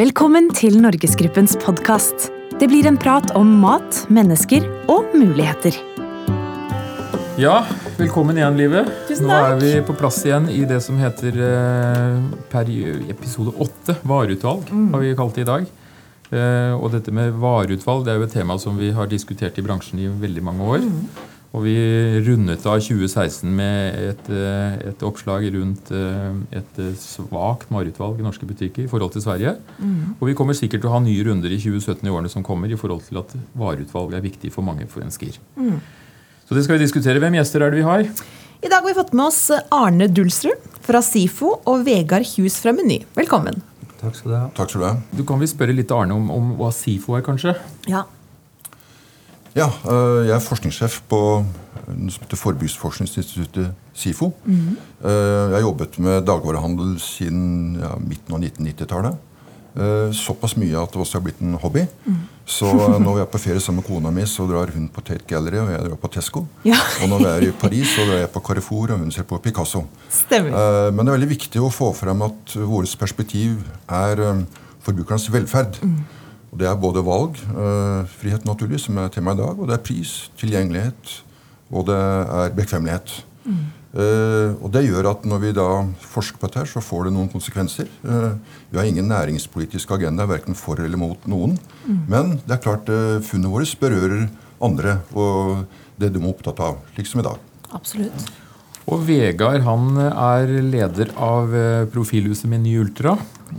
Velkommen 0.00 0.46
til 0.56 0.78
Norgesgruppens 0.80 1.58
podkast. 1.60 2.30
Det 2.56 2.70
blir 2.70 2.86
en 2.88 2.96
prat 2.96 3.34
om 3.36 3.50
mat, 3.60 3.98
mennesker 4.08 4.64
og 4.88 5.10
muligheter. 5.12 5.74
Ja, 7.36 7.66
velkommen 7.98 8.38
igjen, 8.40 8.56
Live. 8.56 8.86
Tusen 9.10 9.28
takk. 9.28 9.28
Nå 9.28 9.40
er 9.50 9.60
vi 9.60 9.72
på 9.84 9.96
plass 9.98 10.22
igjen 10.24 10.46
i 10.48 10.62
det 10.70 10.78
som 10.86 10.96
heter 10.96 11.36
per 12.48 12.70
episode 13.12 13.52
åtte. 13.60 13.98
Vareutvalg, 14.00 14.72
Mm. 14.72 14.88
har 14.94 15.04
vi 15.04 15.14
kalt 15.20 15.34
det 15.34 15.44
i 15.44 15.50
dag. 15.50 15.66
Eh, 16.32 16.72
og 16.80 16.92
dette 16.92 17.12
med 17.12 17.34
vareutvalg 17.34 18.06
det 18.06 18.14
er 18.14 18.18
jo 18.20 18.24
et 18.24 18.32
tema 18.32 18.58
som 18.58 18.78
vi 18.78 18.92
har 18.92 19.06
diskutert 19.06 19.58
i 19.58 19.62
bransjen 19.62 20.00
i 20.00 20.08
veldig 20.08 20.42
mange 20.42 20.62
år. 20.62 20.78
Mm. 20.78 21.08
Og 21.50 21.64
vi 21.64 21.74
rundet 22.22 22.62
av 22.62 22.78
2016 22.78 23.48
med 23.50 23.96
et, 23.98 24.28
eh, 24.30 24.76
et 24.92 25.00
oppslag 25.02 25.48
rundt 25.50 25.90
eh, 25.90 26.58
et 26.60 26.78
eh, 26.78 26.92
svakt 26.94 27.72
vareutvalg 27.74 28.20
i 28.20 28.26
norske 28.26 28.46
butikker 28.46 28.84
i 28.84 28.90
forhold 28.90 29.16
til 29.16 29.24
Sverige. 29.24 29.56
Mm. 29.80 30.14
Og 30.20 30.28
vi 30.30 30.36
kommer 30.38 30.54
sikkert 30.54 30.84
til 30.84 30.92
å 30.92 30.94
ha 30.94 31.00
nye 31.02 31.24
runder 31.26 31.50
i 31.50 31.58
2017 31.58 32.06
i 32.06 32.12
årene 32.12 32.30
som 32.30 32.46
kommer 32.46 32.70
i 32.70 32.78
forhold 32.78 33.02
til 33.08 33.18
at 33.18 33.34
vareutvalg 33.58 34.14
er 34.14 34.22
viktig 34.22 34.52
for 34.54 34.66
mange 34.66 34.86
mennesker. 34.86 35.40
Mm. 35.58 35.80
Så 36.46 36.54
det 36.54 36.62
skal 36.66 36.78
vi 36.78 36.84
diskutere. 36.84 37.18
Hvem 37.22 37.40
gjester 37.40 37.66
er 37.66 37.74
det 37.74 37.82
vi 37.82 37.88
har? 37.88 38.06
I 38.60 38.70
dag 38.70 38.78
har 38.78 38.86
vi 38.86 38.94
fått 38.94 39.12
med 39.16 39.26
oss 39.26 39.42
Arne 39.74 40.06
Dulsrud 40.06 40.70
fra 40.86 41.02
SIFO 41.02 41.56
og 41.66 41.82
Vegard 41.86 42.30
Hus 42.36 42.60
fra 42.62 42.76
Meny. 42.76 43.00
Velkommen. 43.18 43.58
Takk 43.98 44.14
skal 44.16 44.30
du 44.30 44.36
ha. 44.38 44.46
Takk 44.54 44.70
skal 44.70 44.84
du 44.84 44.86
ha. 44.86 44.94
Du 45.18 45.26
kan 45.26 45.42
vi 45.42 45.50
spørre 45.50 45.74
litt 45.74 45.90
Arne 45.92 46.14
om, 46.14 46.30
om 46.30 46.54
hva 46.60 46.70
SIFO 46.74 47.18
er, 47.18 47.26
kanskje? 47.26 47.58
Ja. 47.90 48.06
Ja, 49.56 49.66
øh, 49.90 50.26
jeg 50.28 50.34
er 50.36 50.44
forskningssjef 50.44 51.00
på 51.10 51.44
Forbruksforskningsinstituttet 52.34 53.72
SIFO. 53.94 54.30
Mm. 54.44 54.76
Jeg 55.02 55.56
har 55.56 55.60
jobbet 55.64 55.98
med 55.98 56.22
dagvarehandel 56.26 57.00
siden 57.02 57.76
ja, 57.82 57.96
midten 57.98 58.34
av 58.36 58.44
1990-tallet. 58.44 59.16
Øh, 59.76 60.12
Såpass 60.14 60.56
mye 60.58 60.78
at 60.78 60.90
det 60.92 61.00
også 61.02 61.18
har 61.18 61.24
blitt 61.24 61.42
en 61.42 61.54
hobby. 61.62 61.82
Mm. 62.06 62.16
Så 62.46 62.70
når 63.04 63.14
vi 63.18 63.20
er 63.24 63.28
på 63.30 63.38
ferie 63.42 63.60
sammen 63.62 63.82
med 63.82 63.88
kona 63.90 64.10
mi, 64.14 64.24
så 64.26 64.46
drar 64.50 64.70
hun 64.74 64.88
på 64.88 65.02
Tate 65.06 65.26
Gallery, 65.30 65.58
og 65.62 65.72
jeg 65.72 65.84
drar 65.88 66.00
på 66.02 66.12
Tesco. 66.14 66.44
Ja. 66.66 66.78
Og 67.02 67.08
når 67.12 67.18
vi 67.18 67.28
er 67.32 67.48
i 67.48 67.52
Paris, 67.64 67.88
så 67.96 68.06
drar 68.06 68.22
jeg 68.22 68.30
på 68.34 68.40
Carrefour, 68.46 68.94
og 68.94 68.98
hun 69.04 69.10
ser 69.14 69.26
på 69.26 69.38
Picasso. 69.42 69.84
Stemmer. 70.10 70.54
Eh, 70.54 70.92
Men 70.94 71.06
det 71.06 71.12
er 71.12 71.18
veldig 71.18 71.32
viktig 71.34 71.62
å 71.62 71.70
få 71.74 71.92
frem 71.94 72.22
at 72.26 72.56
vårt 72.56 72.96
perspektiv 72.98 73.60
er 73.88 74.24
eh, 74.28 74.42
forbrukernes 74.86 75.28
velferd. 75.34 75.78
Og 76.50 76.58
Det 76.58 76.66
er 76.66 76.74
både 76.74 77.04
valg, 77.06 77.36
eh, 77.38 78.06
frihet 78.20 78.44
naturlig, 78.44 78.80
som 78.80 78.98
er 78.98 79.08
tema 79.08 79.32
i 79.32 79.36
dag, 79.36 79.58
og 79.58 79.68
det 79.68 79.74
er 79.78 79.84
pris, 79.86 80.30
tilgjengelighet, 80.36 81.22
og 81.70 81.86
det 81.86 81.94
er 81.96 82.56
bekvemmelighet. 82.56 83.22
Eh, 83.90 84.54
og 84.62 84.70
Det 84.70 84.84
gjør 84.86 85.08
at 85.10 85.24
når 85.26 85.40
vi 85.42 85.52
da 85.56 85.68
forsker 86.12 86.38
på 86.38 86.46
dette, 86.46 86.62
her, 86.62 86.70
så 86.70 86.82
får 86.84 87.08
det 87.08 87.14
noen 87.16 87.30
konsekvenser. 87.32 87.88
Eh, 88.06 88.34
vi 88.70 88.78
har 88.78 88.86
ingen 88.86 89.08
næringspolitisk 89.10 89.90
agenda, 89.96 90.26
verken 90.30 90.54
for 90.54 90.78
eller 90.78 91.00
mot 91.00 91.26
noen. 91.26 91.56
Men 92.06 92.38
det 92.46 92.58
er 92.58 92.62
klart 92.62 92.90
eh, 92.92 93.18
funnet 93.26 93.50
våre 93.50 93.66
berører 93.80 94.28
andre 94.60 95.00
og 95.16 95.66
det 95.98 96.12
de 96.12 96.20
er 96.20 96.28
opptatt 96.30 96.60
av, 96.62 96.78
slik 96.94 97.08
som 97.08 97.22
i 97.22 97.26
dag. 97.26 97.40
Absolutt. 97.74 98.30
Og 98.90 99.02
Vegard 99.06 99.62
han 99.62 99.98
er 100.00 100.50
leder 100.64 101.10
av 101.16 101.50
profilhuset 101.50 101.92
profilhuset 101.92 102.50
Meny 102.50 102.78
Ultra. 102.80 103.14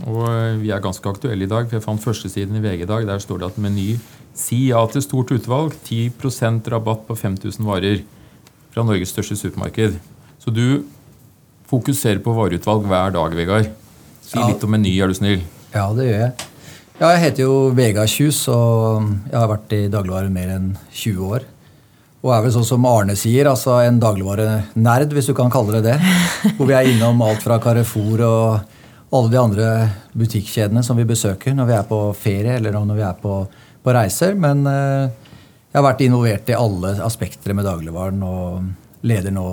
Og 0.06 0.22
eh, 0.28 0.56
vi 0.62 0.70
er 0.72 0.80
ganske 0.82 1.08
aktuelle 1.10 1.44
i 1.46 1.50
dag, 1.50 1.66
for 1.68 1.76
jeg 1.78 1.84
fant 1.84 2.02
førstesiden 2.02 2.56
i 2.58 2.62
VG 2.64 2.84
i 2.86 2.88
dag. 2.90 3.06
Der 3.08 3.18
står 3.22 3.42
det 3.42 3.50
at 3.52 3.58
Meny 3.62 3.96
si 4.34 4.68
ja 4.70 4.80
til 4.88 5.04
stort 5.04 5.32
utvalg. 5.34 5.74
10% 5.88 6.70
rabatt 6.72 7.04
på 7.08 7.16
5000 7.18 7.66
varer 7.68 8.02
fra 8.72 8.84
Norges 8.88 9.12
største 9.12 9.36
supermarked. 9.36 9.98
Så 10.40 10.50
du 10.54 10.82
fokuserer 11.68 12.20
på 12.24 12.32
vareutvalg 12.36 12.86
hver 12.88 13.12
dag, 13.14 13.36
Vegard. 13.36 13.68
Si 14.22 14.38
Ja. 14.38 14.46
litt 14.48 14.64
om 14.64 14.70
Meny, 14.70 14.98
er 15.02 15.08
du 15.08 15.14
snill. 15.14 15.42
Ja, 15.74 15.92
det 15.92 16.06
gjør 16.08 16.18
jeg. 16.26 16.32
Ja, 17.00 17.08
jeg 17.16 17.20
heter 17.20 17.42
jo 17.42 17.54
Vegard 17.74 18.08
Kjus, 18.08 18.46
og 18.48 19.02
jeg 19.30 19.38
har 19.38 19.48
vært 19.48 19.72
i 19.72 19.88
dagligvare 19.90 20.30
mer 20.30 20.48
enn 20.54 20.76
20 20.92 21.24
år. 21.34 21.42
Og 22.22 22.30
er 22.30 22.42
vel 22.44 22.52
sånn 22.54 22.64
som 22.68 22.84
Arne 22.86 23.16
sier, 23.18 23.48
altså 23.50 23.80
en 23.82 23.98
dagligvarenerd, 23.98 25.10
hvis 25.12 25.26
du 25.26 25.34
kan 25.34 25.50
kalle 25.50 25.80
det 25.80 25.82
det. 25.88 25.96
Hvor 26.56 26.68
vi 26.68 26.76
er 26.76 26.86
innom 26.92 27.20
alt 27.26 27.42
fra 27.42 27.58
Carrefour 27.58 28.20
og 28.22 28.60
alle 29.12 29.28
de 29.32 29.40
andre 29.40 29.66
butikkjedene 30.16 30.82
som 30.84 30.96
vi 30.96 31.04
besøker 31.08 31.52
når 31.56 31.68
vi 31.68 31.74
er 31.76 31.88
på 31.88 31.98
ferie 32.16 32.56
eller 32.56 32.78
når 32.78 32.96
vi 32.96 33.04
er 33.04 33.18
på, 33.20 33.34
på 33.84 33.94
reiser. 33.94 34.38
Men 34.40 34.64
eh, 34.68 35.10
jeg 35.68 35.78
har 35.78 35.84
vært 35.84 36.04
involvert 36.06 36.48
i 36.48 36.56
alle 36.56 36.94
aspekter 37.04 37.56
med 37.56 37.68
dagligvaren 37.68 38.24
og 38.24 39.04
leder 39.08 39.34
nå 39.34 39.50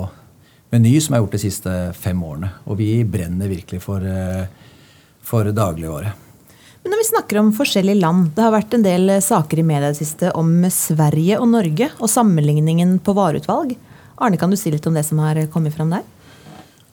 Meny, 0.70 0.92
som 1.02 1.16
jeg 1.16 1.18
har 1.18 1.24
gjort 1.24 1.32
de 1.34 1.42
siste 1.42 1.70
fem 1.98 2.18
årene. 2.22 2.48
Og 2.70 2.76
vi 2.78 2.92
brenner 3.02 3.50
virkelig 3.50 3.80
for, 3.82 4.04
eh, 4.06 4.44
for 5.26 5.50
dagligvare. 5.50 6.12
Men 6.84 6.94
når 6.94 7.00
vi 7.00 7.08
snakker 7.08 7.40
om 7.40 7.50
forskjellige 7.52 8.00
land, 8.00 8.30
det 8.36 8.44
har 8.44 8.54
vært 8.54 8.76
en 8.76 8.84
del 8.84 9.10
saker 9.20 9.58
i 9.58 9.66
media 9.66 9.90
det 9.90 9.98
siste 9.98 10.30
om 10.38 10.62
Sverige 10.70 11.40
og 11.42 11.50
Norge 11.50 11.90
og 11.98 12.08
sammenligningen 12.08 13.00
på 13.02 13.16
vareutvalg. 13.18 13.74
Arne, 14.22 14.38
kan 14.38 14.52
du 14.52 14.56
si 14.56 14.70
litt 14.70 14.86
om 14.86 14.94
det 14.94 15.04
som 15.04 15.18
har 15.18 15.42
kommet 15.52 15.74
fram 15.74 15.90
der? 15.90 16.06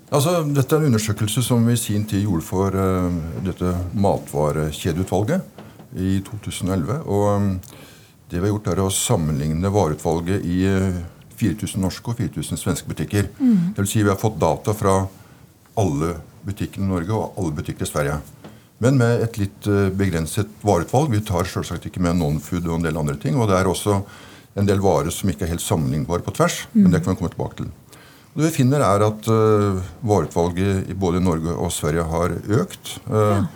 Altså, 0.08 0.40
dette 0.56 0.72
er 0.72 0.86
en 0.86 0.88
undersøkelse 0.88 1.42
som 1.44 1.66
vi 1.68 1.74
i 1.76 1.80
sin 1.80 2.06
tid 2.08 2.24
gjorde 2.24 2.46
for 2.48 2.72
uh, 2.72 3.12
dette 3.44 3.74
matvarekjedeutvalget 4.00 5.98
i 6.00 6.22
2011. 6.24 7.02
Og 7.12 7.26
um, 7.36 7.50
det 8.32 8.40
vi 8.40 8.46
har 8.46 8.54
gjort, 8.54 8.70
er 8.72 8.82
å 8.86 8.94
sammenligne 8.94 9.72
vareutvalget 9.74 10.46
i 10.48 10.62
uh, 10.72 11.02
4000 11.38 11.84
norske 11.84 12.14
og 12.14 12.22
4000 12.22 12.62
svenske 12.62 12.88
butikker. 12.88 13.28
Det 13.76 13.84
vil 13.84 13.90
si 13.92 14.00
vi 14.00 14.10
har 14.10 14.20
fått 14.22 14.40
data 14.40 14.72
fra 14.74 14.96
alle 15.78 16.14
butikkene 16.48 16.88
i 16.88 16.94
Norge 16.94 17.14
og 17.14 17.36
alle 17.42 17.58
butikker 17.60 17.84
i 17.84 17.90
Sverige. 17.92 18.16
Men 18.80 18.96
med 19.02 19.26
et 19.26 19.36
litt 19.42 19.68
uh, 19.68 19.90
begrenset 19.92 20.56
vareutvalg. 20.64 21.12
Vi 21.12 21.26
tar 21.28 21.52
selvsagt 21.52 21.90
ikke 21.92 22.06
med 22.06 22.16
non-food 22.22 22.64
og 22.64 22.78
en 22.78 22.88
del 22.88 23.04
andre 23.04 23.18
ting. 23.20 23.36
Og 23.36 23.52
det 23.52 23.60
er 23.60 23.68
også 23.68 24.00
en 24.58 24.72
del 24.72 24.80
varer 24.80 25.12
som 25.12 25.28
ikke 25.28 25.44
er 25.50 25.52
helt 25.52 25.66
sammenlignbare 25.66 26.24
på 26.24 26.32
tvers. 26.40 26.64
Men 26.80 26.96
det 26.96 27.04
kan 27.04 27.12
vi 27.12 27.20
komme 27.20 27.36
tilbake 27.36 27.60
til. 27.60 27.76
Det 28.38 28.52
vi 28.52 28.54
finner, 28.60 28.84
er 28.86 29.02
at 29.02 29.28
uh, 29.34 29.80
vareutvalget 30.06 30.92
i 30.92 30.96
både 30.98 31.24
Norge 31.26 31.56
og 31.58 31.72
Sverige 31.74 32.04
har 32.06 32.36
økt. 32.60 33.00
eh, 33.10 33.48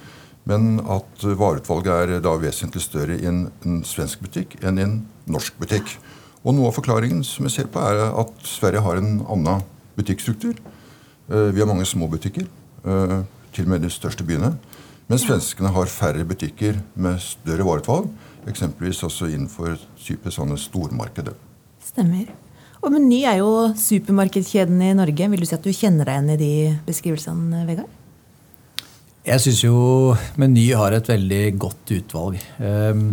Men 0.50 0.80
at 0.80 1.22
uh, 1.22 1.36
vareutvalget 1.38 2.16
er 2.16 2.24
da 2.26 2.34
vesentlig 2.42 2.82
større 2.82 3.14
i 3.14 3.28
en, 3.30 3.44
en 3.62 3.84
svensk 3.86 4.24
butikk 4.26 4.58
enn 4.66 4.82
i 4.82 4.88
en 4.88 4.98
norsk 5.30 5.62
butikk. 5.62 5.94
Og 6.42 6.58
Noe 6.58 6.72
av 6.72 6.80
forklaringen 6.80 7.22
som 7.22 7.46
jeg 7.46 7.60
ser 7.60 7.70
på 7.70 7.78
er 7.78 8.08
at 8.10 8.34
Sverige 8.42 8.82
har 8.82 8.98
en 8.98 9.22
annen 9.22 9.62
butikkstruktur. 10.00 10.58
Uh, 11.30 11.54
vi 11.54 11.62
har 11.62 11.70
mange 11.70 11.86
små 11.86 12.10
butikker, 12.10 12.50
uh, 12.82 13.22
til 13.54 13.70
og 13.70 13.76
med 13.76 13.86
de 13.86 13.94
største 13.94 14.26
byene. 14.26 14.56
Men 15.06 15.22
svenskene 15.22 15.78
har 15.78 15.94
færre 15.94 16.26
butikker 16.26 16.82
med 16.96 17.22
større 17.22 17.70
vareutvalg. 17.70 18.10
Eksempelvis 18.50 19.06
også 19.06 19.30
innenfor 19.30 19.78
type 20.02 20.34
sånne 20.34 20.58
stormarkeder. 20.58 21.38
Stemmer. 21.86 22.34
Og 22.82 22.90
Meny 22.90 23.20
er 23.30 23.38
jo 23.38 23.50
supermarkedskjeden 23.78 24.80
i 24.82 24.94
Norge. 24.98 25.28
Vil 25.30 25.44
du 25.44 25.46
si 25.46 25.54
at 25.54 25.66
du 25.66 25.70
kjenner 25.70 26.08
deg 26.08 26.16
igjen 26.16 26.32
i 26.34 26.38
de 26.40 26.54
beskrivelsene, 26.88 27.66
Vegard? 27.68 27.90
Jeg 29.22 29.44
syns 29.44 29.60
jo 29.62 29.82
Meny 30.42 30.72
har 30.74 30.96
et 30.98 31.12
veldig 31.12 31.44
godt 31.62 31.94
utvalg. 31.94 32.40
Ehm, 32.58 33.04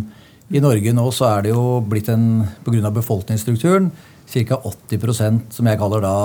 I 0.49 0.63
Norge 0.65 0.95
nå 0.97 1.05
så 1.13 1.29
er 1.35 1.45
det 1.45 1.53
jo 1.53 1.83
blitt 1.85 2.09
en, 2.09 2.47
pga. 2.65 2.89
befolkningsstrukturen, 2.97 3.91
ca. 4.33 4.57
80% 4.57 5.53
som 5.53 5.69
jeg 5.69 5.79
kaller 5.79 6.01
da 6.01 6.17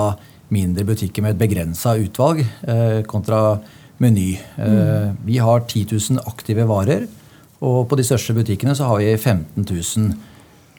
mindre 0.48 0.86
butikker 0.88 1.20
med 1.20 1.34
et 1.34 1.42
begrensa 1.44 1.98
utvalg, 2.00 2.40
eh, 2.40 3.02
kontra 3.02 3.60
Meny. 4.00 4.38
Eh, 4.56 5.12
Vi 5.24 5.36
har 5.36 5.60
10 5.68 5.84
000 5.92 6.24
aktive 6.26 6.64
varer, 6.64 7.06
og 7.60 7.88
på 7.88 7.96
de 7.96 8.04
største 8.04 8.32
butikkene 8.32 8.74
så 8.74 8.88
har 8.88 8.98
vi 8.98 9.16
15 9.16 9.68
000. 9.68 10.14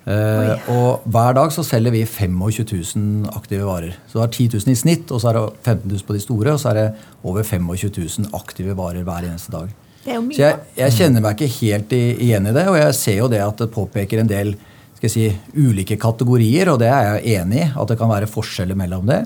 Eh, 0.05 0.67
og 0.69 1.05
hver 1.09 1.33
dag 1.33 1.53
så 1.53 1.63
selger 1.65 1.95
vi 1.95 2.03
25 2.05 2.65
000 2.95 3.31
aktive 3.33 3.65
varer. 3.65 3.95
Så 4.11 4.19
det 4.19 4.27
er 4.27 4.35
10 4.35 4.59
000 4.59 4.75
i 4.75 4.77
snitt, 4.77 5.09
og 5.09 5.21
så 5.21 5.31
er 5.31 5.39
det 5.39 5.45
15 5.63 5.89
000 5.89 6.05
på 6.05 6.17
de 6.17 6.21
store, 6.21 6.53
og 6.53 6.61
så 6.61 6.71
er 6.71 6.79
det 6.79 6.85
over 7.25 7.43
25 7.43 7.89
000 7.97 8.29
aktive 8.37 8.77
varer 8.77 9.07
hver 9.07 9.25
eneste 9.25 9.55
dag. 9.55 9.73
Så 10.05 10.43
jeg, 10.43 10.61
jeg 10.77 10.93
kjenner 10.93 11.23
meg 11.25 11.39
ikke 11.39 11.65
helt 11.65 11.93
i, 11.97 12.03
igjen 12.27 12.45
i 12.45 12.53
det, 12.53 12.67
og 12.69 12.77
jeg 12.77 12.97
ser 12.97 13.17
jo 13.23 13.29
det 13.31 13.41
at 13.41 13.63
det 13.63 13.73
påpeker 13.73 14.21
en 14.21 14.29
del 14.29 14.53
skal 14.95 15.09
jeg 15.09 15.13
si, 15.15 15.59
ulike 15.59 15.97
kategorier, 15.99 16.69
og 16.71 16.79
det 16.79 16.87
er 16.93 17.17
jeg 17.17 17.41
enig 17.41 17.63
i, 17.65 17.67
at 17.73 17.89
det 17.89 17.97
kan 17.99 18.11
være 18.11 18.29
forskjeller 18.31 18.77
mellom 18.79 19.09
det. 19.09 19.23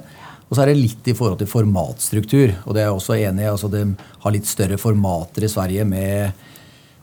Og 0.49 0.55
så 0.55 0.63
er 0.63 0.71
det 0.71 0.79
litt 0.79 1.09
i 1.11 1.13
forhold 1.13 1.37
til 1.43 1.49
formatstruktur, 1.51 2.55
og 2.63 2.73
det 2.73 2.81
er 2.81 2.87
jeg 2.87 2.95
også 2.95 3.17
enig 3.19 3.43
i. 3.43 3.49
altså 3.51 3.69
De 3.69 3.83
har 4.23 4.33
litt 4.33 4.49
større 4.49 4.79
formater 4.81 5.45
i 5.45 5.51
Sverige 5.51 5.85
med 5.85 6.47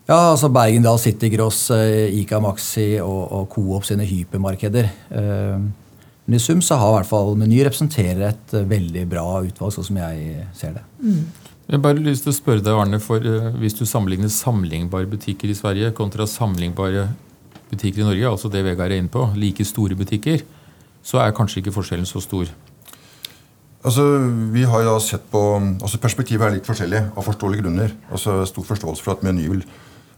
ja, 0.07 0.17
altså 0.31 0.49
Bergendal 0.53 0.99
City 1.03 1.29
Gross, 1.33 1.65
eh, 1.75 2.13
Ica 2.21 2.39
Maxi 2.43 2.95
og, 3.03 3.19
og 3.35 3.49
Coop 3.51 3.87
sine 3.87 4.07
hypermarkeder. 4.07 4.89
Eh, 5.11 5.67
Men 6.27 6.35
i 6.35 6.39
sum 6.43 6.59
så 6.59 6.75
har 6.75 6.89
i 6.89 6.95
hvert 6.97 7.07
fall 7.07 7.37
Meny 7.39 7.61
representerer 7.63 8.25
et 8.29 8.55
eh, 8.55 8.65
veldig 8.67 9.05
bra 9.07 9.25
utvalg, 9.43 9.71
sånn 9.75 9.87
som 9.87 9.99
jeg 10.01 10.47
ser 10.55 10.73
det. 10.75 10.83
Jeg 11.67 11.75
har 11.75 11.83
bare 11.83 12.03
lyst 12.03 12.23
til 12.23 12.31
å 12.31 12.35
spørre 12.35 12.63
deg, 12.63 12.75
Arne, 12.79 12.99
for 13.03 13.23
Hvis 13.59 13.75
du 13.75 13.85
sammenligner 13.85 14.31
sammenlignbare 14.31 15.07
butikker 15.11 15.51
i 15.51 15.55
Sverige 15.55 15.91
kontra 15.95 16.27
sammenlignbare 16.27 17.09
butikker 17.71 17.99
i 17.99 18.07
Norge, 18.07 18.29
altså 18.29 18.51
det 18.51 18.63
Vegard 18.63 18.91
er 18.91 19.01
inne 19.01 19.11
på, 19.11 19.25
like 19.35 19.65
store 19.67 19.95
butikker, 19.99 20.43
så 21.03 21.19
er 21.23 21.35
kanskje 21.35 21.59
ikke 21.61 21.75
forskjellen 21.75 22.07
så 22.07 22.23
stor. 22.23 22.47
Altså, 23.87 24.03
vi 24.51 24.63
har 24.67 24.83
jo 24.83 24.95
sett 24.99 25.27
på, 25.31 25.41
altså 25.79 25.99
Perspektivet 26.03 26.47
er 26.47 26.55
litt 26.57 26.67
forskjellig 26.67 27.01
av 27.13 27.23
forståelige 27.27 27.63
grunner. 27.63 27.93
Altså 28.11 28.39
Stor 28.49 28.65
forståelse 28.67 29.03
for 29.03 29.15
at 29.15 29.23
Meny 29.23 29.45
vil 29.51 29.61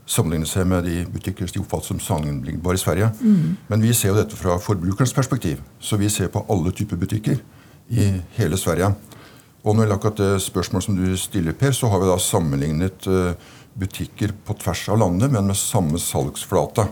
sammenligne 0.09 0.47
seg 0.49 0.65
med 0.69 0.87
de 0.87 1.03
butikker 1.13 1.49
de 1.53 1.61
oppfattes 1.61 1.91
som 1.91 2.01
sammenlignbare 2.01 2.79
i 2.79 2.81
Sverige. 2.81 3.11
Mm. 3.21 3.57
Men 3.69 3.83
vi 3.85 3.93
ser 3.93 4.13
jo 4.13 4.17
dette 4.17 4.37
fra 4.37 4.57
forbrukerens 4.61 5.13
perspektiv. 5.13 5.61
Så 5.79 5.99
vi 6.01 6.09
ser 6.09 6.31
på 6.33 6.45
alle 6.49 6.73
typer 6.75 6.97
butikker 6.97 7.37
i 7.89 8.09
hele 8.39 8.57
Sverige. 8.57 8.93
Og 9.63 9.75
når 9.75 9.83
det 9.83 9.85
gjelder 9.85 9.97
akkurat 9.97 10.21
det 10.23 10.41
spørsmålet 10.41 10.87
som 10.87 10.97
du 10.97 11.05
stiller, 11.19 11.53
Per, 11.53 11.75
så 11.75 11.91
har 11.91 12.01
vi 12.01 12.09
da 12.09 12.17
sammenlignet 12.23 13.07
uh, 13.11 13.33
butikker 13.79 14.33
på 14.45 14.55
tvers 14.63 14.87
av 14.89 15.01
landet, 15.01 15.31
men 15.31 15.51
med 15.51 15.59
samme 15.59 15.99
salgsflate. 16.01 16.87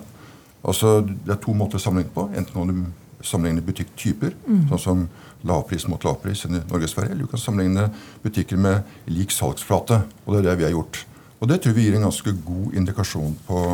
Altså, 0.67 0.99
Det 1.01 1.33
er 1.33 1.41
to 1.41 1.55
måter 1.57 1.79
å 1.79 1.81
sammenligne 1.81 2.13
på. 2.13 2.27
Enten 2.35 2.53
kan 2.53 2.69
du 2.69 3.23
sammenligne 3.25 3.65
butikktyper, 3.65 4.35
mm. 4.45 4.67
sånn 4.69 4.83
som 4.83 5.05
lavpris 5.47 5.87
mot 5.89 6.03
lavpris 6.05 6.45
i 6.45 6.51
Norge 6.53 6.85
og 6.85 6.91
Sverige. 6.91 7.15
Eller 7.15 7.25
du 7.25 7.31
kan 7.31 7.41
sammenligne 7.41 7.89
butikker 8.21 8.59
med 8.61 8.83
lik 9.09 9.33
salgsflate. 9.33 10.03
Og 10.25 10.35
det 10.35 10.43
er 10.43 10.49
det 10.51 10.57
vi 10.59 10.67
har 10.67 10.75
gjort. 10.75 11.06
Og 11.39 11.49
det 11.51 11.61
tror 11.63 11.75
vi 11.77 11.87
gir 11.87 11.97
en 11.97 12.07
ganske 12.07 12.33
god 12.45 12.77
indikasjon 12.79 13.35
på 13.47 13.65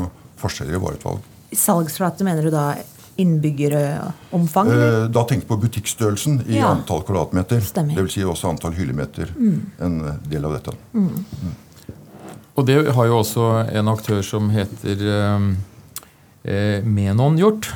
forskjeller 0.41 0.75
i 0.75 0.81
vareutvalg. 0.83 1.29
Salgsflate 1.53 2.25
mener 2.27 2.43
du 2.43 2.51
da 2.53 2.73
innbyggeromfang? 3.15 4.71
Eh, 4.73 5.03
da 5.13 5.23
tenk 5.29 5.45
på 5.47 5.57
butikkstørrelsen 5.61 6.41
i 6.47 6.57
ja. 6.57 6.71
antall 6.73 7.03
kvadratmeter. 7.05 7.61
Dvs. 7.61 8.15
Si 8.15 8.25
også 8.25 8.49
antall 8.49 8.75
hyllemeter. 8.77 9.31
Mm. 9.37 9.59
En 9.85 9.99
del 10.29 10.47
av 10.49 10.57
dette. 10.57 10.75
Mm. 10.93 11.11
Mm. 11.43 11.59
Og 12.53 12.65
det 12.69 12.79
har 12.93 13.09
jo 13.09 13.19
også 13.21 13.49
en 13.73 13.91
aktør 13.93 14.21
som 14.25 14.49
heter 14.53 15.05
eh, 15.17 15.51
eh 16.43 16.85
Menon 16.85 17.37
gjort. 17.39 17.71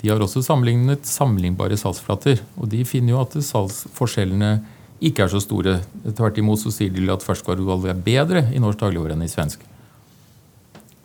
De 0.00 0.08
har 0.08 0.20
også 0.22 0.42
sammenlignet 0.42 1.06
sammenlignbare 1.06 1.76
salgsflater. 1.76 2.42
Og 2.56 2.70
de 2.72 2.84
finner 2.88 3.14
jo 3.14 3.22
at 3.22 3.36
salgsforskjellene 3.44 4.60
ikke 5.00 5.24
er 5.24 5.32
så 5.32 5.40
store. 5.40 5.78
Tvert 6.16 6.38
imot 6.40 6.60
så 6.60 6.72
sier 6.74 6.92
de 6.92 7.06
at 7.12 7.24
ferskvareutvalget 7.24 7.94
er 7.94 8.02
bedre 8.04 8.42
i 8.52 8.60
norsk 8.62 8.82
dagligvare 8.82 9.16
enn 9.16 9.24
i 9.24 9.30
svensk. 9.32 9.62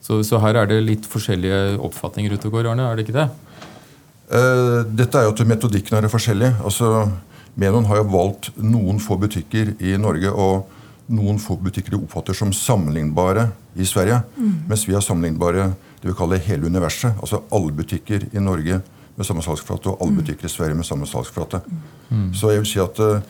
Så, 0.06 0.20
så, 0.28 0.38
her 0.44 0.60
er 0.60 0.70
det 0.70 0.84
litt 0.86 1.08
forskjellige 1.10 1.80
oppfatninger 1.82 2.36
ute 2.36 2.50
og 2.52 2.60
går, 2.60 2.70
Arne? 2.70 2.86
er 2.86 3.00
det 3.00 3.08
ikke 3.08 3.16
det? 3.16 3.30
Uh, 4.30 4.84
dette 4.86 5.18
er 5.18 5.26
jo 5.26 5.34
at 5.34 5.42
metodikken 5.50 5.98
er 5.98 6.12
forskjellig. 6.12 6.52
Altså, 6.62 7.08
Menon 7.56 7.88
har 7.90 8.02
jo 8.02 8.10
valgt 8.12 8.52
noen 8.60 9.00
få 9.02 9.18
butikker 9.22 9.74
i 9.80 9.96
Norge 10.02 10.30
og 10.30 10.68
noen 11.16 11.40
få 11.40 11.56
butikker 11.62 11.96
de 11.96 12.02
oppfatter 12.02 12.38
som 12.38 12.52
sammenlignbare 12.54 13.48
i 13.80 13.88
Sverige. 13.88 14.20
Mm. 14.36 14.52
Mens 14.70 14.84
vi 14.90 14.96
har 14.98 15.06
sammenlignbare 15.06 15.70
det 16.02 16.10
vi 16.10 16.18
kaller 16.18 16.44
hele 16.44 16.68
universet. 16.68 17.16
Altså 17.22 17.42
alle 17.54 17.74
butikker 17.74 18.28
i 18.34 18.44
Norge 18.44 18.82
med 19.16 19.28
samme 19.28 19.46
salgsflate 19.46 19.94
og 19.94 20.04
alle 20.04 20.18
mm. 20.18 20.22
butikker 20.22 20.50
i 20.50 20.52
Sverige 20.52 20.78
med 20.78 20.86
samme 20.86 21.08
salgsflate. 21.08 21.62
Mm. 22.10 22.30
Så 22.36 22.52
jeg 22.52 22.62
vil 22.62 22.70
si 22.70 22.82
at 22.84 23.00
uh, 23.00 23.22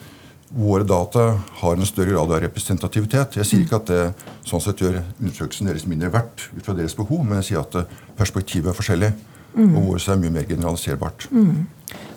våre 0.48 0.84
data 0.86 1.40
har 1.60 1.76
en 1.76 1.88
større 1.88 2.14
grad 2.14 2.32
av 2.32 2.42
representativitet. 2.44 3.38
Jeg 3.40 3.48
sier 3.48 3.64
ikke 3.64 3.80
at 3.80 3.90
det 3.90 4.02
sånn 4.46 4.62
sett 4.62 4.82
gjør 4.82 5.00
undersøkelsen 5.02 5.70
deres 5.70 5.86
mindre 5.90 6.12
verdt 6.14 6.48
ut 6.54 6.64
fra 6.66 6.74
deres 6.76 6.94
behov, 6.96 7.24
men 7.26 7.40
jeg 7.40 7.50
sier 7.50 7.64
at 7.64 7.78
uh, 7.80 7.96
perspektivet 8.18 8.70
er 8.70 8.76
forskjellig. 8.76 9.10
Mm. 9.56 9.72
Og 9.72 9.88
vårt 9.90 10.06
er 10.12 10.20
mye 10.20 10.34
mer 10.34 10.46
generaliserbart. 10.46 11.26
Mm. 11.32 11.64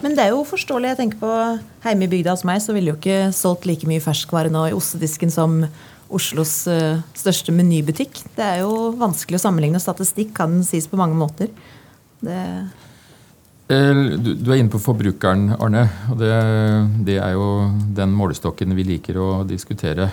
Men 0.04 0.16
det 0.16 0.26
er 0.26 0.34
jo 0.34 0.44
forståelig. 0.48 0.92
jeg 0.92 1.00
tenker 1.00 1.22
på 1.22 1.32
Hjemme 1.86 2.06
i 2.06 2.12
bygda 2.12 2.34
hos 2.36 2.44
meg 2.48 2.60
så 2.62 2.76
ville 2.76 2.92
jo 2.92 2.98
ikke 3.00 3.32
solgt 3.36 3.68
like 3.70 3.88
mye 3.88 4.04
ferskvare 4.04 4.52
nå 4.52 4.66
i 4.68 4.76
ostedisken 4.76 5.32
som 5.32 5.62
Oslos 6.10 6.54
uh, 6.68 7.00
største 7.18 7.54
menybutikk. 7.56 8.22
Det 8.36 8.46
er 8.46 8.62
jo 8.66 8.92
vanskelig 9.00 9.40
å 9.40 9.44
sammenligne. 9.46 9.82
Statistikk 9.82 10.36
kan 10.38 10.60
sies 10.68 10.90
på 10.90 11.00
mange 11.00 11.18
måter. 11.18 11.52
Det 12.20 12.36
eh, 12.36 12.88
du, 13.70 14.32
du, 14.34 14.48
er 14.50 14.58
inne 14.58 14.72
på 14.74 14.82
forbrukeren, 14.82 15.52
Arne. 15.62 15.84
og 16.10 16.18
det, 16.18 16.32
det, 17.06 17.20
er 17.22 17.36
jo 17.36 17.70
den 17.96 18.16
målestokken 18.18 18.74
vi 18.78 18.88
liker 18.96 19.20
å 19.22 19.28
diskutere. 19.46 20.10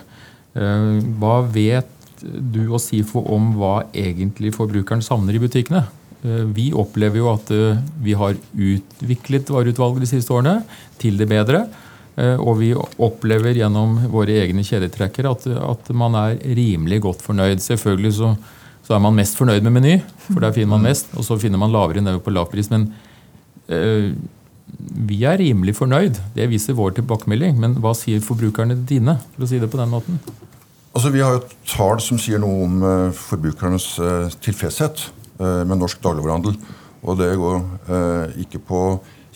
Uh, 0.56 1.00
hva 1.20 1.38
vet 1.40 2.20
du 2.20 2.66
og 2.66 2.80
SIFO 2.80 3.22
om 3.32 3.54
hva 3.56 3.86
egentlig 3.96 4.52
forbrukeren 4.56 5.04
savner 5.04 5.36
i 5.36 5.40
butikkene? 5.40 5.86
Uh, 6.20 6.44
vi 6.52 6.68
opplever 6.76 7.22
jo 7.22 7.32
at 7.32 7.48
vi 8.04 8.16
har 8.16 8.36
utviklet 8.52 9.52
vareutvalget 9.52 10.04
de 10.04 10.12
siste 10.12 10.36
årene 10.36 10.60
til 11.00 11.16
det 11.16 11.30
bedre. 11.32 11.64
Eh, 12.16 12.36
og 12.40 12.56
vi 12.62 12.70
opplever 12.72 13.58
gjennom 13.58 13.98
våre 14.08 14.38
egne 14.40 14.64
kjedetrekker 14.64 15.28
at, 15.28 15.42
at 15.52 15.90
man 15.92 16.16
er 16.16 16.38
rimelig 16.56 17.02
godt 17.04 17.24
fornøyd. 17.24 17.60
Selvfølgelig 17.60 18.14
så, 18.16 18.30
så, 18.86 18.94
er 18.96 19.02
man 19.04 19.16
mest 19.18 19.36
fornøyd 19.36 19.66
med 19.66 19.76
Meny, 19.76 19.98
for 20.30 20.40
der 20.40 20.54
finner 20.56 20.72
man 20.76 20.86
mest. 20.88 21.12
Og 21.16 21.26
så 21.28 21.36
finner 21.40 21.60
man 21.60 21.74
lavere 21.74 22.04
nivå 22.04 22.22
på 22.24 22.32
lavpris. 22.32 22.72
Men 22.72 22.88
vi 23.66 25.18
er 25.26 25.38
rimelig 25.40 25.76
fornøyd. 25.78 26.20
Det 26.36 26.48
viser 26.50 26.76
vår 26.78 26.96
tilbakemelding. 26.98 27.58
Men 27.62 27.76
hva 27.82 27.94
sier 27.98 28.22
forbrukerne 28.24 28.78
dine, 28.88 29.18
for 29.34 29.46
å 29.46 29.50
si 29.50 29.60
det 29.62 29.70
på 29.72 29.80
den 29.80 29.92
måten? 29.92 30.20
Altså, 30.96 31.10
Vi 31.12 31.20
har 31.20 31.36
jo 31.36 31.44
tall 31.68 32.00
som 32.00 32.18
sier 32.18 32.40
noe 32.42 32.64
om 32.64 32.80
uh, 32.82 33.12
forbrukernes 33.12 33.88
uh, 34.00 34.32
tilfredshet 34.40 35.10
med 35.36 35.76
norsk 35.76 36.00
dagligvarehandel. 36.00 36.54
Og 37.04 37.18
det 37.20 37.26
går 37.36 37.58
ikke 38.40 38.56
på 38.64 38.78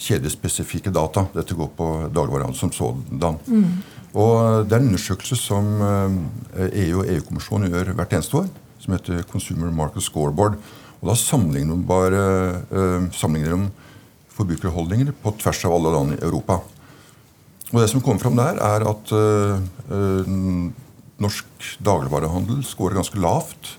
kjedespesifikke 0.01 0.93
data. 0.95 1.27
Dette 1.35 1.57
går 1.57 1.69
på 1.77 1.89
dagligvarehandel 2.09 2.57
som 2.57 2.73
sådan. 2.73 3.37
Mm. 3.47 3.67
Og 4.15 4.67
Det 4.67 4.73
er 4.73 4.81
en 4.81 4.89
undersøkelse 4.89 5.37
som 5.37 5.65
EU 5.83 6.57
eh, 6.57 6.89
e 6.89 6.95
og 6.95 7.07
EU-kommisjonen 7.07 7.71
gjør 7.71 7.93
hvert 7.95 8.13
eneste 8.17 8.37
år, 8.37 8.49
som 8.79 8.95
heter 8.95 9.23
Consumer 9.31 9.71
Market 9.71 10.03
Scoreboard. 10.03 10.57
Og 11.01 11.09
Da 11.09 11.15
sammenligner 11.15 11.77
de, 11.77 13.71
forbrukerholdninger 14.41 15.13
på 15.23 15.35
tvers 15.41 15.65
av 15.69 15.77
alle 15.77 15.95
land 15.95 16.17
i 16.17 16.23
Europa. 16.25 16.61
Og 17.71 17.81
Det 17.81 17.91
som 17.93 18.03
kommer 18.03 18.23
fram 18.23 18.39
der, 18.39 18.59
er 18.59 18.87
at 18.91 19.13
uh, 19.15 19.61
norsk 21.21 21.69
dagligvarehandel 21.85 22.65
scorer 22.67 22.99
ganske 22.99 23.21
lavt 23.21 23.77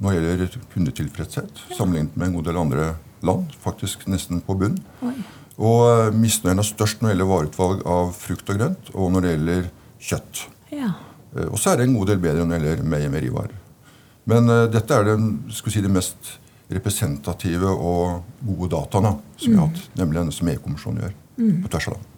når 0.00 0.16
det 0.16 0.30
gjelder 0.30 0.62
kundetilfredshet, 0.72 1.60
sammenlignet 1.76 2.16
med 2.16 2.30
en 2.30 2.36
god 2.38 2.46
del 2.48 2.58
andre 2.58 2.86
land. 3.26 3.52
Faktisk 3.60 4.06
nesten 4.08 4.40
på 4.40 4.56
bunn. 4.56 4.78
Oi. 5.04 5.12
Og 5.60 5.80
eh, 5.90 6.14
misnøyen 6.16 6.62
er 6.62 6.64
størst 6.64 7.02
når 7.02 7.10
det 7.10 7.12
gjelder 7.12 7.28
vareutvalg 7.28 7.82
av 7.84 8.14
frukt 8.16 8.48
og 8.48 8.56
grønt, 8.56 8.88
og 8.94 9.10
når 9.12 9.26
det 9.26 9.32
gjelder 9.34 9.66
kjøtt. 10.08 10.40
Ja. 10.72 10.94
Og 11.50 11.58
så 11.60 11.74
er 11.74 11.82
det 11.82 11.90
en 11.90 11.98
god 11.98 12.08
del 12.08 12.22
bedre 12.22 12.46
når 12.48 12.64
det 12.64 12.72
gjelder 12.72 13.10
meierivarer. 13.12 13.58
Men 14.30 14.48
uh, 14.48 14.64
dette 14.72 14.96
er 14.96 15.10
den, 15.10 15.28
si, 15.52 15.84
det 15.84 15.92
mest 15.92 16.32
representative 16.70 17.72
og 17.72 18.22
gode 18.44 18.70
dataene 18.76 19.16
som 19.36 19.50
vi 19.50 19.58
har 19.58 19.66
hatt, 19.66 19.82
mm. 19.82 19.98
nemlig 20.00 20.20
denne 20.20 20.34
som 20.36 20.52
EU-kommisjonen 20.52 21.04
gjør. 21.04 21.18
Mm. 21.40 21.60
på 21.64 21.70
tvers 21.72 21.88
av 21.88 21.94
dem. 21.96 22.08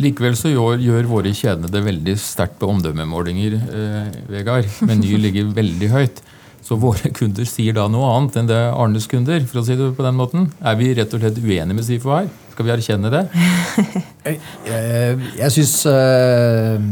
Likevel 0.00 0.36
så 0.38 0.50
gjør, 0.52 0.80
gjør 0.80 1.08
våre 1.10 1.32
kjedene 1.36 1.70
det 1.72 1.80
veldig 1.84 2.12
sterkt 2.22 2.60
på 2.60 2.68
omdømmemålinger, 2.72 3.56
eh, 3.60 4.12
Vegard. 4.30 4.68
Meny 4.88 5.16
ligger 5.26 5.50
veldig 5.56 5.90
høyt. 5.92 6.22
Så 6.64 6.76
våre 6.80 7.10
kunder 7.16 7.48
sier 7.48 7.74
da 7.76 7.86
noe 7.90 8.08
annet 8.14 8.36
enn 8.36 8.48
det 8.48 8.60
Arnes 8.70 9.08
kunder, 9.10 9.42
for 9.48 9.60
å 9.60 9.64
si 9.66 9.76
det 9.76 9.90
på 9.96 10.04
den 10.06 10.16
måten. 10.16 10.48
Er 10.60 10.76
vi 10.78 10.92
rett 10.96 11.12
og 11.16 11.22
slett 11.22 11.40
uenige 11.40 11.76
med 11.76 11.86
SIFO 11.86 12.14
her? 12.14 12.30
Skal 12.52 12.68
vi 12.68 12.74
erkjenne 12.76 13.12
det? 13.12 13.22
jeg 14.26 14.38
jeg, 14.68 15.30
jeg 15.40 15.54
syns 15.56 15.74
eh, 15.90 16.88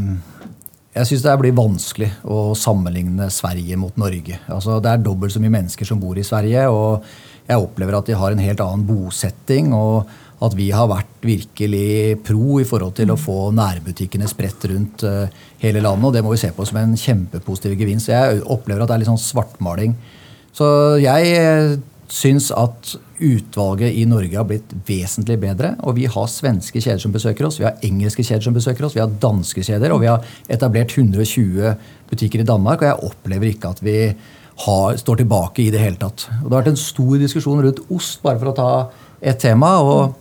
jeg 0.99 1.07
syns 1.07 1.25
det 1.25 1.35
blir 1.39 1.55
vanskelig 1.55 2.09
å 2.27 2.53
sammenligne 2.59 3.29
Sverige 3.31 3.77
mot 3.79 3.95
Norge. 3.99 4.39
Altså, 4.51 4.79
det 4.83 4.91
er 4.91 5.03
dobbelt 5.03 5.33
så 5.33 5.41
mye 5.41 5.53
mennesker 5.53 5.87
som 5.87 6.01
bor 6.01 6.17
i 6.19 6.25
Sverige, 6.27 6.65
og 6.67 7.05
jeg 7.49 7.63
opplever 7.63 7.97
at 7.97 8.09
de 8.09 8.17
har 8.19 8.35
en 8.35 8.43
helt 8.43 8.63
annen 8.65 8.87
bosetting. 8.87 9.73
og 9.73 10.09
at 10.39 10.53
vi 10.55 10.69
har 10.71 10.87
vært 10.87 11.25
virkelig 11.25 12.19
pro 12.23 12.59
i 12.61 12.67
forhold 12.67 12.93
til 12.95 13.11
å 13.11 13.19
få 13.19 13.49
nærbutikkene 13.55 14.29
spredt 14.31 14.69
rundt 14.71 15.03
uh, 15.03 15.25
hele 15.59 15.81
landet. 15.83 16.07
Og 16.07 16.15
det 16.15 16.23
må 16.23 16.31
vi 16.31 16.39
se 16.39 16.51
på 16.55 16.63
som 16.67 16.79
en 16.79 16.95
kjempepositiv 16.95 17.75
gevinst. 17.79 18.11
Jeg 18.13 18.39
opplever 18.47 18.85
at 18.85 18.91
det 18.91 18.95
er 18.95 19.03
litt 19.03 19.11
sånn 19.11 19.19
svartmaling. 19.19 19.97
Så 20.55 20.65
jeg 21.03 21.33
eh, 21.35 21.75
syns 22.09 22.49
at 22.55 22.95
utvalget 23.19 23.93
i 23.99 24.05
Norge 24.09 24.37
har 24.37 24.47
blitt 24.49 24.71
vesentlig 24.87 25.37
bedre. 25.41 25.73
Og 25.85 25.97
vi 25.99 26.07
har 26.09 26.29
svenske 26.31 26.81
kjeder 26.81 27.01
som 27.01 27.13
besøker 27.13 27.47
oss, 27.47 27.59
vi 27.61 27.67
har 27.67 27.79
engelske 27.85 28.25
kjeder 28.25 28.47
som 28.47 28.55
besøker 28.55 28.87
oss, 28.87 28.95
vi 28.97 29.03
har 29.03 29.17
danske 29.21 29.63
kjeder, 29.65 29.93
og 29.93 30.03
vi 30.03 30.09
har 30.09 30.25
etablert 30.51 30.95
120 30.97 31.75
butikker 32.09 32.43
i 32.43 32.47
Danmark. 32.47 32.81
Og 32.81 32.89
jeg 32.89 33.11
opplever 33.11 33.51
ikke 33.51 33.73
at 33.75 33.83
vi 33.85 33.97
har, 34.65 34.97
står 34.99 35.21
tilbake 35.21 35.63
i 35.63 35.69
det 35.73 35.83
hele 35.83 35.99
tatt. 35.99 36.27
Og 36.41 36.49
Det 36.49 36.55
har 36.55 36.63
vært 36.63 36.73
en 36.73 36.81
stor 36.81 37.19
diskusjon 37.21 37.61
rundt 37.65 37.85
ost, 37.89 38.21
bare 38.25 38.41
for 38.41 38.51
å 38.51 38.57
ta 38.57 38.71
et 39.21 39.39
tema. 39.39 39.77
og 39.79 40.15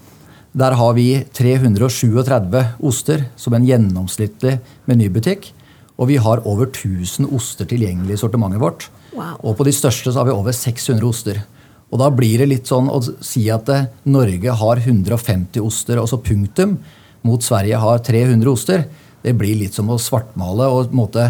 der 0.59 0.75
har 0.75 0.95
vi 0.97 1.25
337 1.37 2.79
oster 2.81 3.27
som 3.37 3.55
en 3.55 3.67
gjennomsnittlig 3.67 4.59
menybutikk. 4.89 5.53
Og 5.99 6.09
vi 6.09 6.17
har 6.23 6.43
over 6.47 6.71
1000 6.71 7.29
oster 7.35 7.67
tilgjengelig 7.69 8.17
i 8.17 8.21
sortimentet 8.23 8.63
vårt. 8.63 8.89
Wow. 9.13 9.37
Og 9.43 9.57
på 9.59 9.67
de 9.67 9.75
største 9.75 10.13
så 10.13 10.23
har 10.23 10.29
vi 10.29 10.35
over 10.35 10.55
600 10.55 11.07
oster. 11.07 11.41
Og 11.89 12.01
da 12.03 12.11
blir 12.13 12.43
det 12.43 12.49
litt 12.51 12.69
sånn 12.69 12.91
å 12.93 13.01
si 13.25 13.47
at 13.53 13.69
eh, 13.73 13.87
Norge 14.13 14.57
har 14.61 14.81
150 14.85 15.63
oster, 15.65 16.01
og 16.01 16.09
så 16.11 16.21
punktum, 16.21 16.77
mot 17.27 17.43
Sverige 17.43 17.81
har 17.81 18.03
300 18.05 18.51
oster. 18.53 18.85
Det 19.25 19.35
blir 19.37 19.59
litt 19.59 19.77
som 19.77 19.89
å 19.91 19.99
svartmale 20.01 20.69
og 20.71 20.93
måte 20.97 21.25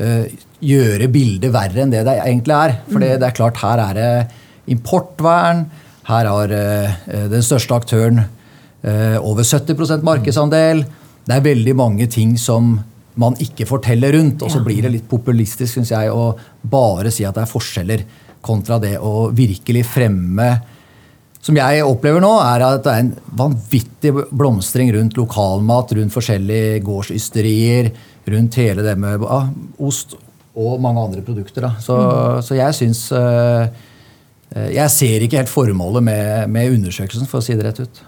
øh, 0.00 0.24
gjøre 0.64 1.10
bildet 1.12 1.52
verre 1.54 1.84
enn 1.84 1.92
det 1.92 2.02
det 2.08 2.16
egentlig 2.24 2.56
er. 2.56 2.74
For 2.88 3.04
det, 3.04 3.12
mm. 3.14 3.20
det 3.20 3.28
er 3.28 3.36
klart, 3.36 3.60
her 3.62 3.84
er 3.84 3.98
det 3.98 4.10
importvern. 4.74 5.66
Her 6.08 6.30
har 6.32 6.54
øh, 6.56 6.98
den 7.30 7.44
største 7.44 7.76
aktøren 7.76 8.22
øh, 8.24 9.18
over 9.20 9.46
70% 9.46 10.06
markedsandel. 10.06 10.86
det 11.28 11.36
er 11.36 11.44
veldig 11.44 11.74
mange 11.76 12.06
ting 12.06 12.38
som 12.40 12.78
man 13.18 13.36
ikke 13.42 13.66
forteller 13.66 14.14
rundt. 14.16 14.42
Og 14.42 14.50
så 14.50 14.62
blir 14.64 14.82
det 14.82 14.94
litt 14.94 15.08
populistisk, 15.10 15.74
syns 15.74 15.92
jeg, 15.92 16.10
å 16.10 16.32
bare 16.62 17.12
si 17.14 17.26
at 17.26 17.36
det 17.36 17.44
er 17.44 17.52
forskjeller, 17.52 18.04
kontra 18.44 18.78
det 18.82 18.96
å 19.02 19.28
virkelig 19.34 19.84
fremme 19.88 20.50
som 21.48 21.56
jeg 21.56 21.84
opplever 21.86 22.20
nå, 22.20 22.30
er 22.44 22.64
at 22.66 22.84
det 22.84 22.92
er 22.92 23.04
en 23.04 23.12
vanvittig 23.38 24.10
blomstring 24.36 24.90
rundt 24.92 25.16
lokalmat, 25.16 25.94
rundt 25.96 26.12
forskjellige 26.12 26.80
gårdsysterier, 26.84 27.92
rundt 28.28 28.58
hele 28.60 28.84
det 28.84 28.96
med 29.00 29.24
ah, 29.24 29.46
ost 29.80 30.16
og 30.58 30.82
mange 30.82 31.04
andre 31.06 31.22
produkter. 31.24 31.68
Så, 31.80 31.96
så 32.44 32.58
jeg 32.58 32.74
syns 32.74 33.04
eh, 33.14 33.86
Jeg 34.74 34.90
ser 34.90 35.22
ikke 35.22 35.38
helt 35.38 35.52
formålet 35.52 36.04
med, 36.04 36.50
med 36.50 36.74
undersøkelsen, 36.74 37.30
for 37.30 37.40
å 37.40 37.46
si 37.46 37.56
det 37.56 37.64
rett 37.68 37.80
ut. 37.84 38.02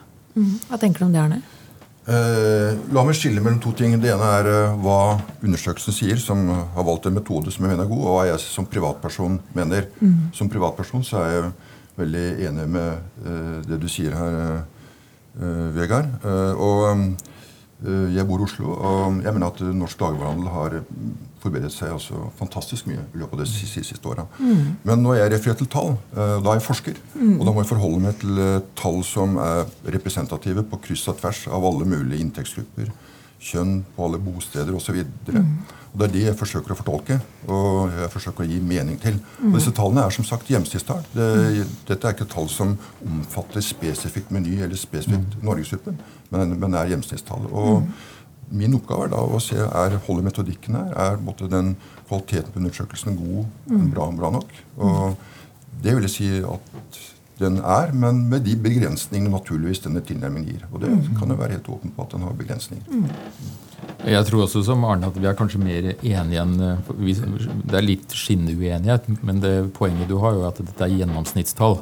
Hva 0.69 0.81
tenker 0.81 1.05
du 1.05 1.09
om 1.09 1.15
det, 1.15 1.23
Arne? 1.23 1.41
Eh, 2.09 2.79
la 2.97 3.03
meg 3.05 3.15
skille 3.19 3.43
mellom 3.45 3.61
to 3.61 3.75
ting. 3.77 3.93
Det 4.01 4.11
ene 4.13 4.29
er 4.41 4.49
eh, 4.49 4.77
hva 4.81 5.19
undersøkelsen 5.45 5.95
sier, 5.95 6.21
som 6.21 6.47
har 6.49 6.87
valgt 6.87 7.07
en 7.11 7.19
metode 7.19 7.53
som 7.53 7.67
jeg 7.67 7.75
mener 7.75 7.85
er 7.85 7.91
god, 7.91 8.05
og 8.07 8.17
hva 8.17 8.29
jeg 8.31 8.41
som 8.45 8.69
privatperson 8.69 9.41
mener. 9.57 9.91
Som 10.37 10.49
privatperson 10.53 11.05
så 11.07 11.21
er 11.25 11.35
jeg 11.37 11.51
veldig 12.01 12.27
enig 12.49 12.69
med 12.73 13.27
eh, 13.27 13.57
det 13.69 13.81
du 13.83 13.89
sier 13.93 14.17
her, 14.17 14.39
eh, 14.47 14.87
eh, 15.43 15.67
Vegard. 15.77 16.09
Eh, 16.25 16.55
og 16.57 17.30
jeg 18.13 18.27
bor 18.29 18.43
i 18.43 18.45
Oslo, 18.45 18.75
og 18.77 19.21
jeg 19.25 19.33
mener 19.33 19.47
at 19.49 19.61
eh, 19.65 19.73
norsk 19.73 20.01
dagligvarehandel 20.01 20.49
har 20.53 20.75
eh, 20.77 20.89
forbedret 21.41 21.73
seg 21.73 21.95
altså 21.95 22.27
fantastisk 22.37 22.89
mye 22.91 23.01
i 23.01 23.21
løpet 23.23 23.39
av 23.39 23.41
de 23.41 23.49
siste, 23.49 23.85
siste 23.87 24.11
åra. 24.11 24.27
Men 24.85 25.01
når 25.01 25.17
jeg 25.17 25.33
refererer 25.33 25.61
til 25.63 25.71
tall, 25.73 25.95
eh, 26.13 26.35
da 26.45 26.53
er 26.53 26.59
jeg 26.59 26.67
forsker. 26.67 26.99
Og 27.39 27.47
da 27.47 27.55
må 27.55 27.63
jeg 27.63 27.71
forholde 27.71 28.03
meg 28.05 28.19
til 28.21 28.43
eh, 28.45 28.59
tall 28.77 29.01
som 29.07 29.39
er 29.41 29.65
representative 29.97 30.67
på 30.69 30.83
kryss 30.89 31.07
og 31.09 31.21
tvers 31.23 31.47
av 31.49 31.65
alle 31.71 31.89
mulige 31.89 32.21
inntektsgrupper. 32.21 32.93
Kjønn 33.41 33.81
på 33.97 34.07
alle 34.07 34.21
bosteder 34.21 34.75
osv. 34.77 35.01
Og 35.91 35.99
Det 35.99 36.07
er 36.07 36.13
det 36.15 36.23
jeg 36.29 36.39
forsøker 36.39 36.75
å 36.75 36.79
fortolke 36.79 37.17
og 37.51 37.91
jeg 37.97 38.11
forsøker 38.13 38.45
å 38.45 38.49
gi 38.51 38.61
mening 38.63 39.01
til. 39.03 39.17
Og 39.43 39.57
Disse 39.57 39.73
tallene 39.75 40.05
er 40.07 40.15
som 40.15 40.27
sagt 40.29 40.51
hjemstidstall. 40.53 41.03
Det, 41.17 41.67
dette 41.89 42.07
er 42.07 42.15
ikke 42.15 42.29
tall 42.31 42.51
som 42.53 42.77
omfatter 43.07 43.65
spesifikt 43.65 44.31
Meny 44.31 44.61
eller 44.61 44.79
spesifikt 44.79 45.41
Norgesgruppen, 45.43 45.99
men, 46.31 46.57
men 46.61 46.79
er 46.79 46.93
hjemstidstall. 46.95 47.49
Og 47.51 47.89
Min 48.51 48.75
oppgave 48.75 49.07
er 49.07 49.13
da 49.13 49.23
å 49.23 49.39
se 49.39 49.55
er 49.63 49.95
holder 50.09 50.25
metodikken 50.27 50.75
her. 50.75 50.95
Er 50.99 51.21
måtte, 51.23 51.47
den 51.47 51.77
kvaliteten 52.09 52.51
på 52.51 52.59
undersøkelsen 52.59 53.19
god, 53.19 53.45
bra, 53.93 54.09
bra 54.19 54.33
nok? 54.35 54.51
Og 54.83 55.15
Det 55.81 55.95
vil 55.95 56.07
jeg 56.09 56.13
si 56.17 56.31
at 56.43 56.99
den 57.41 57.59
er, 57.61 57.95
men 57.97 58.27
med 58.31 58.45
de 58.47 58.57
begrensningene 58.61 59.33
naturligvis 59.33 59.83
denne 59.87 60.03
tilnærmingen 60.05 60.53
gir. 60.53 60.69
Og 60.71 60.85
det 60.85 60.93
kan 61.19 61.33
jo 61.33 61.41
være 61.41 61.57
helt 61.57 61.73
åpen 61.73 61.97
på 61.97 62.07
at 62.07 62.15
den 62.15 62.27
har 62.27 62.37
begrensninger. 62.37 63.03
Jeg 64.01 64.25
tror 64.29 64.45
også 64.47 64.63
som 64.65 64.85
Arne 64.89 65.09
at 65.11 65.17
vi 65.21 65.27
er 65.29 65.37
kanskje 65.37 65.61
mer 65.61 65.87
enige 65.93 66.41
enn 66.41 66.55
Det 66.57 67.77
er 67.77 67.85
litt 67.85 68.15
skinneuenighet, 68.17 69.09
men 69.27 69.41
det 69.43 69.53
poenget 69.77 70.09
du 70.09 70.17
har, 70.23 70.37
jo 70.37 70.45
er 70.45 70.53
at 70.53 70.61
dette 70.63 70.87
er 70.87 70.95
gjennomsnittstall. 71.01 71.77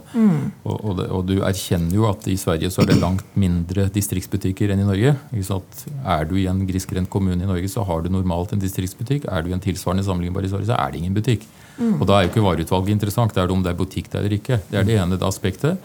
Og, 0.65 0.75
og, 0.77 0.97
det, 0.99 1.07
og 1.15 1.27
du 1.29 1.37
erkjenner 1.47 1.95
jo 1.95 2.09
at 2.11 2.27
i 2.31 2.37
Sverige 2.41 2.73
så 2.75 2.83
er 2.83 2.91
det 2.93 2.99
langt 3.03 3.27
mindre 3.39 3.87
distriktsbutikker 3.95 4.75
enn 4.75 4.83
i 4.83 4.89
Norge. 4.89 5.15
Ikke 5.31 5.51
sant? 5.51 5.87
Er 6.03 6.27
du 6.29 6.37
i 6.39 6.49
en 6.51 6.65
grisgrendt 6.69 7.11
kommune 7.13 7.39
i 7.39 7.51
Norge, 7.51 7.71
så 7.71 7.87
har 7.87 8.03
du 8.03 8.11
normalt 8.15 8.55
en 8.55 8.63
distriktsbutikk. 8.63 9.29
Er 9.31 9.45
du 9.45 9.53
i 9.53 9.57
en 9.57 9.63
tilsvarende 9.63 10.07
sammenlignbar 10.07 10.47
i 10.47 10.53
Sverige, 10.53 10.71
så 10.73 10.79
er 10.79 10.95
det 10.95 11.03
ingen 11.03 11.19
butikk. 11.19 11.47
Og 11.79 12.05
da 12.09 12.19
er 12.19 12.27
jo 12.27 12.33
ikke 12.33 12.45
vareutvalget 12.45 12.95
interessant. 12.97 13.35
Det 13.35 13.43
er 13.43 13.55
om 13.55 13.63
det 13.63 13.73
er 13.73 13.79
butikk 13.79 14.11
der 14.13 14.25
eller 14.25 14.37
ikke. 14.39 14.61
Det 14.71 14.79
er 14.81 14.87
det 14.87 14.99
ene 14.99 15.19
aspektet. 15.27 15.79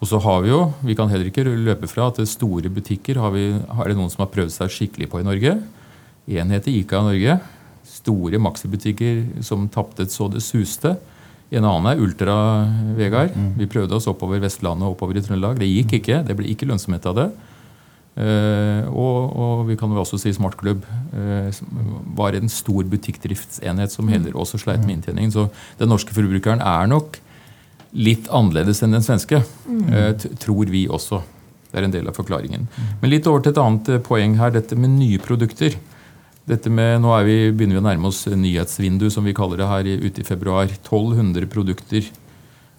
Og 0.00 0.08
så 0.10 0.18
har 0.20 0.42
vi 0.44 0.50
jo, 0.50 0.60
vi 0.84 0.96
kan 0.98 1.08
heller 1.08 1.30
ikke 1.30 1.46
løpe 1.46 1.88
fra 1.88 2.10
at 2.10 2.18
store 2.28 2.68
butikker 2.72 3.20
har, 3.22 3.32
vi, 3.32 3.52
har 3.54 3.88
det 3.88 3.96
noen 3.96 4.10
som 4.12 4.24
har 4.24 4.32
prøvd 4.32 4.52
seg 4.52 4.72
skikkelig 4.72 5.08
på 5.12 5.22
i 5.22 5.26
Norge. 5.26 5.54
En 6.40 6.52
heter 6.52 6.72
Ica 6.72 7.00
Norge. 7.04 7.38
Store 7.88 8.40
maxibutikker 8.42 9.42
som 9.44 9.68
tapte 9.72 10.08
så 10.12 10.28
det 10.32 10.42
suste. 10.44 10.96
En 11.54 11.64
annen 11.64 11.92
er 11.92 12.02
Ultra, 12.02 12.34
Vegard. 12.98 13.32
Vi 13.56 13.68
prøvde 13.70 13.94
oss 13.96 14.08
oppover 14.10 14.40
Vestlandet 14.42 14.88
og 14.88 14.96
oppover 14.96 15.16
i 15.16 15.22
Trøndelag. 15.24 15.60
Det 15.60 15.68
gikk 15.70 15.98
ikke. 16.00 16.22
Det 16.26 16.36
ble 16.36 16.48
ikke 16.50 16.66
lønnsomhet 16.66 17.06
av 17.06 17.18
det. 17.20 17.28
Eh, 18.14 18.86
og, 18.94 19.32
og 19.34 19.62
vi 19.66 19.74
kan 19.80 19.90
jo 19.90 19.98
også 20.04 20.20
si 20.22 20.30
Smartklubb 20.36 20.84
eh, 21.18 21.48
var 22.14 22.36
en 22.38 22.48
stor 22.52 22.86
butikkdriftsenhet 22.86 23.90
som 23.90 24.06
heller 24.12 24.36
også 24.38 24.60
sleit 24.62 24.84
med 24.86 25.00
inntjeningen. 25.00 25.32
Så 25.34 25.48
den 25.80 25.90
norske 25.90 26.14
forbrukeren 26.14 26.62
er 26.62 26.86
nok 26.92 27.18
litt 27.94 28.28
annerledes 28.34 28.82
enn 28.86 28.94
den 28.94 29.02
svenske. 29.06 29.42
eh, 29.90 30.12
t- 30.18 30.30
tror 30.42 30.70
vi 30.70 30.84
også. 30.86 31.22
Det 31.72 31.80
er 31.80 31.88
en 31.88 31.94
del 31.94 32.06
av 32.06 32.14
forklaringen. 32.14 32.68
Men 33.02 33.10
litt 33.10 33.26
over 33.26 33.42
til 33.42 33.50
et 33.54 33.58
annet 33.58 33.88
eh, 33.96 34.02
poeng 34.06 34.38
her, 34.38 34.54
dette 34.54 34.78
med 34.78 34.94
nye 34.94 35.18
produkter. 35.18 35.74
Dette 36.46 36.70
med, 36.70 37.00
Nå 37.02 37.10
er 37.18 37.24
vi, 37.26 37.36
begynner 37.50 37.78
vi 37.78 37.82
å 37.82 37.88
nærme 37.88 38.10
oss 38.12 38.26
nyhetsvindu, 38.30 39.08
som 39.10 39.24
vi 39.26 39.32
kaller 39.34 39.58
det 39.62 39.66
her 39.70 39.90
ute 40.06 40.20
i 40.22 40.26
februar. 40.28 40.68
1200 40.70 41.48
produkter 41.50 42.06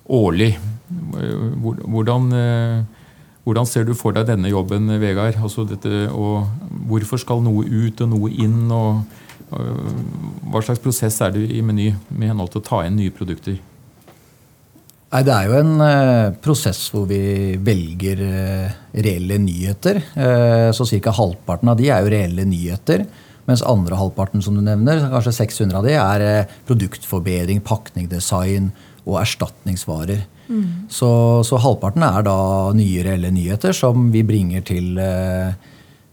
årlig. 0.08 0.54
Eh, 0.56 1.50
Hvordan, 1.60 2.32
eh, 2.40 2.84
hvordan 3.46 3.68
ser 3.70 3.86
du 3.86 3.94
for 3.94 4.16
deg 4.16 4.26
denne 4.26 4.50
jobben, 4.50 4.90
Vegard? 5.02 5.38
Altså 5.38 5.68
dette, 5.70 6.08
hvorfor 6.90 7.22
skal 7.22 7.44
noe 7.46 7.62
ut 7.62 8.02
og 8.02 8.10
noe 8.10 8.32
inn? 8.34 8.66
og 8.74 9.04
øh, 9.54 9.94
Hva 10.50 10.64
slags 10.66 10.82
prosess 10.82 11.22
er 11.22 11.36
det 11.36 11.46
i 11.54 11.62
Meny 11.62 11.92
med 12.10 12.34
henhold 12.34 12.56
til 12.56 12.64
å 12.64 12.66
ta 12.66 12.82
inn 12.88 12.98
nye 12.98 13.14
produkter? 13.14 13.60
Nei, 15.14 15.22
Det 15.24 15.32
er 15.32 15.46
jo 15.48 15.60
en 15.62 15.76
eh, 15.86 16.34
prosess 16.44 16.90
hvor 16.92 17.06
vi 17.08 17.20
velger 17.62 18.24
eh, 18.26 18.74
reelle 19.06 19.38
nyheter. 19.40 20.02
Eh, 20.18 20.72
så 20.76 20.90
ca. 20.90 21.14
halvparten 21.16 21.72
av 21.72 21.78
de 21.80 21.88
er 21.88 22.02
jo 22.02 22.12
reelle 22.12 22.44
nyheter. 22.50 23.06
Mens 23.46 23.62
andre 23.62 23.96
halvparten 23.96 24.42
som 24.42 24.58
du 24.58 24.64
nevner, 24.66 25.06
kanskje 25.14 25.38
600 25.38 25.78
av 25.78 25.86
de, 25.86 25.94
er 25.94 26.50
produktforbedring, 26.66 27.62
pakning, 27.62 28.10
design 28.10 28.72
og 29.06 29.22
erstatningsvarer. 29.22 30.26
Så, 30.92 31.10
så 31.48 31.60
halvparten 31.62 32.06
er 32.06 32.26
da 32.28 32.38
nye 32.78 33.06
reelle 33.06 33.32
nyheter 33.34 33.74
som 33.76 34.10
vi 34.14 34.22
bringer 34.28 34.66
til 34.68 35.00
eh, 35.02 35.56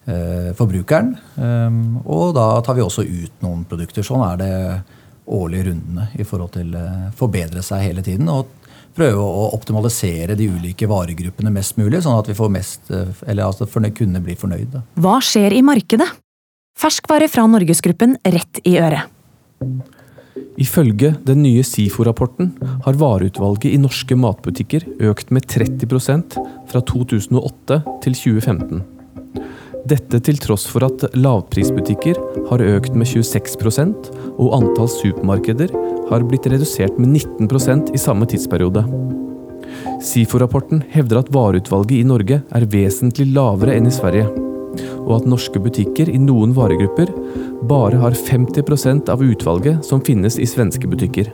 eh, 0.07 0.51
forbrukeren. 0.59 1.13
Um, 1.37 2.01
og 2.07 2.33
da 2.39 2.47
tar 2.65 2.79
vi 2.79 2.85
også 2.85 3.05
ut 3.07 3.45
noen 3.45 3.67
produkter. 3.69 4.07
Sånn 4.07 4.25
er 4.27 4.41
det 4.41 4.57
årlige 5.33 5.69
rundene 5.71 6.09
i 6.19 6.27
forhold 6.27 6.55
til 6.57 6.75
eh, 6.79 7.07
forbedre 7.19 7.63
seg 7.67 7.87
hele 7.91 8.05
tiden. 8.05 8.31
og 8.33 8.59
prøve 8.97 9.23
å 9.25 9.45
optimalisere 9.57 10.37
de 10.37 10.49
ulike 10.53 10.89
varegruppene 10.91 11.53
mest 11.55 11.79
mulig, 11.81 12.03
sånn 12.05 12.19
at 12.19 12.29
vi 12.29 12.37
får 12.37 12.51
mest, 12.53 12.91
eh, 12.93 13.09
eller 13.27 13.49
altså 13.49 13.67
kundene 13.67 14.21
blir 14.21 14.37
fornøyd. 14.37 14.83
Hva 15.01 15.19
skjer 15.25 15.57
i 15.57 15.63
markedet? 15.65 16.09
Ferskvare 16.79 17.29
fra 17.29 17.47
Norgesgruppen 17.47 18.19
rett 18.25 18.61
i 18.65 18.79
øret. 18.81 19.09
Ifølge 20.61 21.13
den 21.27 21.43
nye 21.45 21.65
SIFO-rapporten 21.65 22.53
har 22.87 22.99
vareutvalget 23.01 23.73
i 23.73 23.81
norske 23.81 24.17
matbutikker 24.17 24.87
økt 25.11 25.33
med 25.35 25.47
30% 25.49 26.39
fra 26.71 26.83
2008 26.89 27.79
til 28.05 28.17
2015. 28.17 28.83
Dette 29.89 30.21
til 30.23 30.39
tross 30.39 30.69
for 30.71 30.87
at 30.87 31.09
lavprisbutikker 31.19 32.21
har 32.51 32.63
økt 32.63 32.95
med 32.95 33.09
26% 33.11 34.13
og 34.37 34.53
antall 34.61 34.91
supermarkeder 34.93 35.75
har 36.11 36.29
blitt 36.29 36.47
redusert 36.53 37.01
med 37.01 37.17
19% 37.17 37.91
i 37.97 38.01
samme 38.01 38.29
tidsperiode. 38.31 38.85
SIFO-rapporten 40.03 40.85
hevder 40.93 41.23
at 41.23 41.33
vareutvalget 41.35 41.99
i 41.99 42.07
Norge 42.07 42.41
er 42.43 42.69
vesentlig 42.71 43.29
lavere 43.35 43.77
enn 43.79 43.89
i 43.91 43.95
Sverige, 43.95 44.29
og 45.03 45.17
at 45.19 45.29
norske 45.29 45.61
butikker 45.63 46.11
i 46.13 46.21
noen 46.21 46.55
varegrupper 46.57 47.11
bare 47.69 47.97
har 48.03 48.11
50% 48.11 49.09
av 49.09 49.23
utvalget 49.23 49.85
som 49.85 50.01
finnes 50.01 50.39
i 50.39 50.47
svenske 50.47 50.89
butikker. 50.89 51.33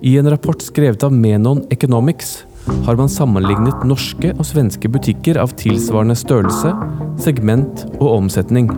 I 0.00 0.18
en 0.18 0.30
rapport 0.30 0.62
skrevet 0.62 1.02
av 1.04 1.12
Menon 1.12 1.64
Economics 1.70 2.44
har 2.86 2.96
man 2.96 3.08
sammenlignet 3.08 3.84
norske 3.88 4.32
og 4.36 4.46
svenske 4.46 4.88
butikker 4.88 5.40
av 5.40 5.52
tilsvarende 5.60 6.16
størrelse, 6.16 6.72
segment 7.20 7.84
og 7.98 8.08
omsetning. 8.14 8.70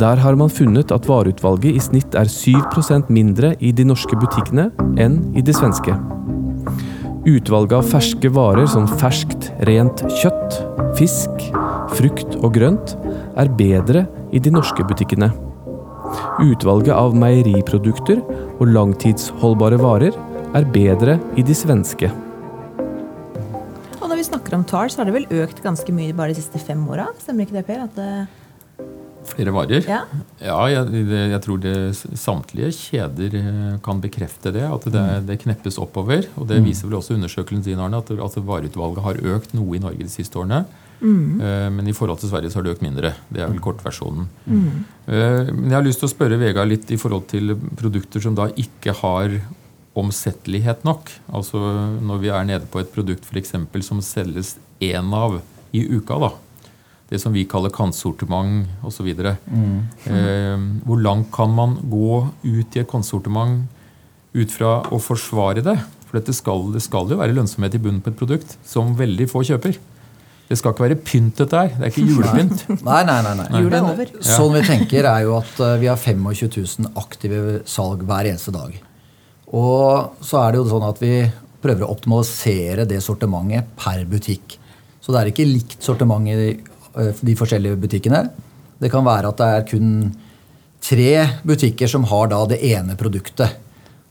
Der 0.00 0.22
har 0.22 0.36
man 0.38 0.50
funnet 0.50 0.92
at 0.94 1.06
vareutvalget 1.10 1.76
i 1.76 1.82
snitt 1.82 2.16
er 2.18 2.30
7% 2.30 3.10
mindre 3.12 3.52
i 3.60 3.72
de 3.76 3.84
norske 3.84 4.16
butikkene 4.16 4.70
enn 4.98 5.20
i 5.36 5.44
de 5.44 5.54
svenske. 5.54 5.94
Utvalget 7.28 7.76
av 7.76 7.90
ferske 7.90 8.30
varer 8.32 8.66
som 8.70 8.88
ferskt, 8.88 9.50
rent 9.68 10.00
kjøtt, 10.22 10.56
fisk, 10.98 11.50
frukt 11.98 12.38
og 12.40 12.54
grønt 12.56 12.96
er 13.38 13.52
bedre 13.58 14.06
i 14.32 14.40
de 14.42 14.52
norske 14.54 14.84
butikkene. 14.86 15.30
Utvalget 16.40 16.94
av 16.96 17.14
meieriprodukter 17.18 18.22
og 18.60 18.66
langtidsholdbare 18.70 19.78
varer 19.80 20.16
er 20.56 20.66
bedre 20.74 21.18
i 21.38 21.44
de 21.46 21.54
svenske. 21.54 22.10
Og 24.00 24.06
når 24.08 24.18
vi 24.18 24.26
snakker 24.26 24.56
om 24.56 24.66
tall, 24.66 24.90
så 24.90 25.02
har 25.02 25.10
det 25.10 25.16
vel 25.20 25.44
økt 25.44 25.62
ganske 25.64 25.94
mye 25.94 26.16
bare 26.16 26.34
de 26.34 26.40
siste 26.40 26.60
fem 26.62 26.82
åra? 26.90 27.10
Stemmer 27.20 27.46
ikke 27.46 27.60
det, 27.60 27.66
Per? 27.68 27.82
At 27.86 27.98
det, 27.98 28.10
Flere 29.30 29.52
varer? 29.52 29.84
ja? 29.84 30.00
Ja, 30.40 30.56
jeg, 30.72 31.04
jeg 31.30 31.40
tror 31.44 31.58
det 31.60 31.74
samtlige 32.18 32.70
kjeder 32.72 33.34
eh, 33.36 33.74
kan 33.84 34.00
bekrefte 34.02 34.50
det. 34.54 34.64
At 34.64 34.88
det, 34.90 35.04
det 35.28 35.36
kneppes 35.44 35.76
oppover. 35.78 36.24
Og 36.40 36.48
det 36.50 36.62
viser 36.64 36.88
vel 36.88 36.98
også 36.98 37.14
undersøkelsen 37.18 37.66
din, 37.68 37.82
Arne, 37.84 38.00
at, 38.00 38.10
at 38.10 38.38
vareutvalget 38.48 39.04
har 39.04 39.20
økt 39.36 39.52
noe 39.54 39.76
i 39.76 39.82
Norge 39.82 40.02
de 40.02 40.10
siste 40.10 40.40
årene. 40.40 40.64
Eh, 41.02 41.70
Men 41.70 41.88
i 41.88 41.94
forhold 41.96 42.20
til 42.20 42.30
Sverige 42.30 42.50
så 42.50 42.60
har 42.60 42.66
det 42.66 42.74
økt 42.76 42.84
mindre. 42.84 43.14
Det 43.32 43.40
er 43.40 43.48
vel 43.48 43.60
kortversjonen. 43.60 44.26
Eh, 45.08 45.52
Men 45.52 45.70
jeg 45.70 45.78
har 45.78 45.86
lyst 45.86 46.00
til 46.00 46.08
å 46.08 46.12
spørre 46.12 46.38
Vegard 46.38 46.68
litt 46.68 46.90
i 46.90 46.98
forhold 47.00 47.26
til 47.28 47.56
produkter 47.76 48.20
som 48.20 48.34
da 48.34 48.48
ikke 48.48 48.94
har 49.00 49.40
omsettelighet 49.96 50.84
nok. 50.84 51.10
Altså 51.32 51.58
når 52.00 52.20
vi 52.22 52.28
er 52.28 52.44
nede 52.44 52.68
på 52.70 52.80
et 52.80 52.92
produkt 52.92 53.24
for 53.26 53.40
eksempel, 53.40 53.82
som 53.82 54.00
selges 54.00 54.56
én 54.80 55.12
av 55.14 55.40
i 55.72 55.84
uka. 55.96 56.18
da. 56.18 56.30
Det 57.10 57.20
som 57.20 57.32
vi 57.32 57.44
kaller 57.44 57.70
kantsortiment 57.74 58.68
osv. 58.86 59.08
Mm. 59.50 59.82
Eh, 60.06 60.58
hvor 60.86 61.00
langt 61.02 61.32
kan 61.32 61.50
man 61.54 61.76
gå 61.90 62.28
ut 62.44 62.76
i 62.76 62.80
et 62.80 62.90
kantsortiment 62.90 63.66
ut 64.34 64.50
fra 64.50 64.82
å 64.90 65.00
forsvare 65.02 65.62
det? 65.62 65.78
For 66.06 66.18
dette 66.18 66.34
skal, 66.34 66.72
det 66.74 66.82
skal 66.82 67.08
jo 67.10 67.18
være 67.18 67.34
lønnsomhet 67.34 67.74
i 67.74 67.78
bunnen 67.82 68.02
på 68.02 68.10
et 68.10 68.18
produkt 68.18 68.56
som 68.66 68.96
veldig 68.98 69.28
få 69.30 69.42
kjøper. 69.46 69.78
Det 70.50 70.56
skal 70.58 70.72
ikke 70.74 70.82
være 70.82 70.98
pynt, 71.06 71.36
dette 71.38 71.58
her. 71.60 71.68
Det 71.76 71.84
er 71.86 71.92
ikke 71.92 72.08
julepynt. 72.08 72.62
Nei, 72.82 73.00
nei, 73.06 73.18
nei. 73.22 73.34
nei. 73.38 73.58
Julen 73.62 73.76
er 73.78 73.92
over. 73.92 74.08
Sånn 74.26 74.56
vi 74.56 74.62
tenker, 74.66 75.06
er 75.06 75.22
jo 75.22 75.36
at 75.36 75.60
eh, 75.62 75.76
vi 75.78 75.86
har 75.86 76.00
25 76.00 76.48
000 76.82 76.88
aktive 76.98 77.60
salg 77.70 78.00
hver 78.08 78.26
eneste 78.32 78.50
dag. 78.56 78.72
Og 79.54 80.24
så 80.26 80.40
er 80.40 80.50
det 80.50 80.58
jo 80.58 80.64
sånn 80.72 80.86
at 80.88 80.98
vi 80.98 81.12
prøver 81.62 81.86
å 81.86 81.92
optimalisere 81.94 82.82
det 82.90 82.98
sortimentet 83.04 83.68
per 83.78 84.02
butikk. 84.10 84.56
Så 84.98 85.14
det 85.14 85.20
er 85.20 85.30
ikke 85.30 85.46
likt 85.46 85.86
sortiment 85.86 86.26
i 86.26 86.34
de, 86.40 86.48
eh, 86.98 87.20
de 87.30 87.36
forskjellige 87.38 87.78
butikkene. 87.84 88.24
Det 88.82 88.90
kan 88.90 89.06
være 89.06 89.30
at 89.30 89.38
det 89.38 89.50
er 89.54 89.68
kun 89.70 89.92
tre 90.82 91.12
butikker 91.46 91.92
som 91.92 92.08
har 92.10 92.32
da 92.32 92.40
det 92.50 92.58
ene 92.72 92.96
produktet. 92.98 93.54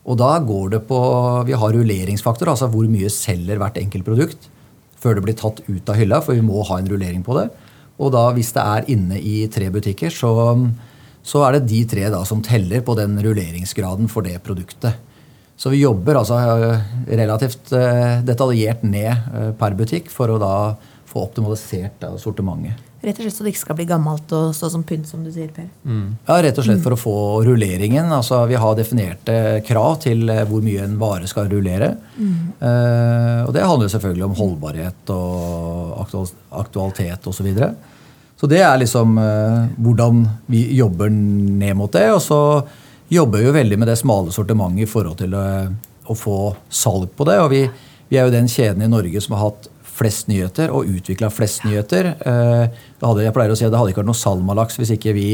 Og 0.08 0.16
da 0.16 0.38
går 0.40 0.72
det 0.72 0.80
på 0.88 1.02
Vi 1.44 1.52
har 1.52 1.76
rulleringsfaktor, 1.76 2.48
altså 2.48 2.70
hvor 2.72 2.88
mye 2.88 3.12
selger 3.12 3.60
hvert 3.60 3.76
enkelt 3.76 4.08
produkt 4.08 4.48
før 5.00 5.16
det 5.16 5.24
blir 5.24 5.38
tatt 5.38 5.62
ut 5.66 5.90
av 5.90 5.98
hylla, 5.98 6.20
for 6.24 6.36
vi 6.36 6.44
må 6.44 6.62
ha 6.68 6.78
en 6.80 6.88
rullering 6.90 7.24
på 7.26 7.36
det. 7.38 7.48
Og 8.00 8.12
da 8.14 8.26
hvis 8.36 8.52
det 8.56 8.64
er 8.64 8.88
inne 8.92 9.20
i 9.20 9.44
tre 9.52 9.68
butikker, 9.72 10.12
så, 10.12 10.32
så 11.22 11.44
er 11.46 11.56
det 11.56 11.68
de 11.70 11.84
tre 11.88 12.08
da 12.12 12.22
som 12.28 12.42
teller 12.44 12.84
på 12.84 12.96
den 12.98 13.18
rulleringsgraden 13.20 14.10
for 14.12 14.26
det 14.26 14.38
produktet. 14.44 14.96
Så 15.60 15.68
vi 15.68 15.82
jobber 15.82 16.16
altså 16.16 16.38
eh, 16.40 16.84
relativt 17.20 17.72
eh, 17.76 18.22
detaljert 18.24 18.84
ned 18.86 19.10
eh, 19.12 19.50
per 19.60 19.76
butikk 19.76 20.08
for 20.12 20.32
å 20.32 20.38
da 20.40 20.54
få 21.10 21.26
optimalisert 21.26 22.06
sortimentet. 22.22 22.89
Rett 23.00 23.16
og 23.16 23.24
slett 23.24 23.32
så 23.32 23.44
det 23.46 23.54
ikke 23.54 23.62
skal 23.62 23.76
bli 23.78 23.86
gammelt 23.88 24.32
og 24.36 24.50
stå 24.52 24.68
som 24.74 24.82
pynt, 24.84 25.06
som 25.08 25.22
du 25.24 25.30
sier, 25.32 25.48
Per. 25.56 25.70
Ja, 26.28 26.34
Rett 26.44 26.58
og 26.60 26.66
slett 26.66 26.82
for 26.84 26.92
å 26.92 26.98
få 27.00 27.14
rulleringen. 27.46 28.10
altså 28.12 28.42
Vi 28.50 28.58
har 28.60 28.76
definerte 28.76 29.36
krav 29.64 30.02
til 30.04 30.28
eh, 30.28 30.42
hvor 30.48 30.60
mye 30.64 30.84
en 30.84 30.98
vare 31.00 31.30
skal 31.30 31.48
rullere. 31.48 31.94
Eh, 32.20 33.40
og 33.46 33.54
det 33.56 33.64
handler 33.64 33.88
selvfølgelig 33.88 34.26
om 34.28 34.36
holdbarhet 34.36 35.14
og 35.16 36.36
aktualitet 36.60 37.24
osv. 37.24 37.40
Så, 37.40 37.46
videre. 37.48 37.72
så 38.36 38.50
det 38.52 38.60
er 38.60 38.76
liksom 38.82 39.16
eh, 39.16 39.72
hvordan 39.80 40.26
vi 40.52 40.66
jobber 40.76 41.08
ned 41.08 41.80
mot 41.80 41.96
det. 41.96 42.04
Og 42.12 42.20
så 42.20 42.42
jobber 43.08 43.40
vi 43.40 43.48
jo 43.48 43.56
veldig 43.56 43.80
med 43.80 43.88
det 43.88 43.96
smale 43.96 44.36
sortimentet 44.36 44.84
i 44.84 44.90
forhold 44.90 45.16
til 45.24 45.40
å, 45.40 45.46
å 46.04 46.20
få 46.20 46.38
salg 46.68 47.08
på 47.16 47.24
det. 47.32 47.40
Og 47.40 47.48
vi, 47.56 47.64
vi 48.12 48.20
er 48.20 48.28
jo 48.28 48.36
den 48.36 48.50
kjeden 48.50 48.84
i 48.84 48.92
Norge 48.92 49.24
som 49.24 49.38
har 49.38 49.48
hatt 49.48 49.69
flest 50.00 50.30
nyheter 50.30 50.72
og 50.72 50.88
utvikla 50.88 51.30
flest 51.32 51.66
nyheter. 51.68 52.14
Eh, 52.16 52.64
det 52.70 53.06
hadde, 53.06 53.26
jeg 53.26 53.36
pleier 53.36 53.52
å 53.52 53.58
si 53.58 53.66
at 53.66 53.74
det 53.74 53.80
hadde 53.80 53.92
ikke 53.92 54.02
vært 54.02 54.12
noe 54.12 54.22
Salmalaks 54.22 54.80
hvis 54.80 54.94
ikke 54.96 55.14
vi 55.16 55.28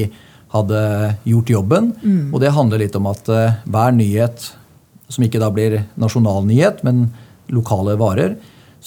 hadde 0.55 0.81
gjort 1.27 1.53
jobben. 1.53 1.93
Og 2.33 2.43
det 2.43 2.55
handler 2.57 2.83
litt 2.83 2.99
om 2.99 3.09
at 3.11 3.31
eh, 3.33 3.57
hver 3.71 3.95
nyhet, 3.97 4.51
som 5.13 5.25
ikke 5.27 5.43
da 5.43 5.53
blir 5.55 5.81
nasjonal 6.01 6.47
nyhet, 6.49 6.83
men 6.87 7.09
lokale 7.55 7.95
varer, 8.01 8.37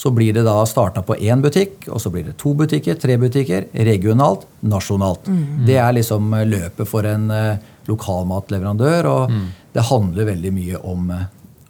så 0.00 0.12
blir 0.16 0.32
det 0.32 0.46
da 0.46 0.54
starta 0.68 1.02
på 1.04 1.16
én 1.20 1.42
butikk, 1.44 1.88
og 1.92 2.00
så 2.00 2.12
blir 2.12 2.24
det 2.28 2.38
to 2.40 2.54
butikker, 2.56 2.96
tre 3.00 3.18
butikker, 3.20 3.66
regionalt, 3.84 4.46
nasjonalt. 4.64 5.28
Det 5.66 5.76
er 5.76 5.92
liksom 5.96 6.32
løpet 6.48 6.88
for 6.88 7.08
en 7.08 7.26
eh, 7.34 7.60
lokalmatleverandør, 7.88 9.08
og 9.10 9.34
det 9.74 9.88
handler 9.90 10.28
veldig 10.32 10.52
mye 10.56 10.80
om 10.88 11.12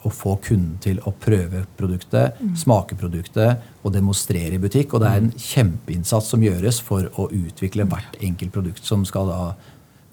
å 0.07 0.13
få 0.13 0.37
kunden 0.41 0.79
til 0.81 1.01
å 1.05 1.13
prøve 1.13 1.65
produktet, 1.77 2.39
smake 2.57 2.97
produktet 3.01 3.85
og 3.85 3.93
demonstrere 3.93 4.57
i 4.57 4.63
butikk. 4.63 4.95
Og 4.95 5.03
det 5.03 5.11
er 5.11 5.21
en 5.21 5.35
kjempeinnsats 5.35 6.31
som 6.33 6.45
gjøres 6.45 6.81
for 6.85 7.11
å 7.21 7.29
utvikle 7.29 7.89
hvert 7.91 8.17
enkelt 8.21 8.55
produkt 8.55 8.87
som 8.87 9.05
skal 9.09 9.29
da 9.29 9.43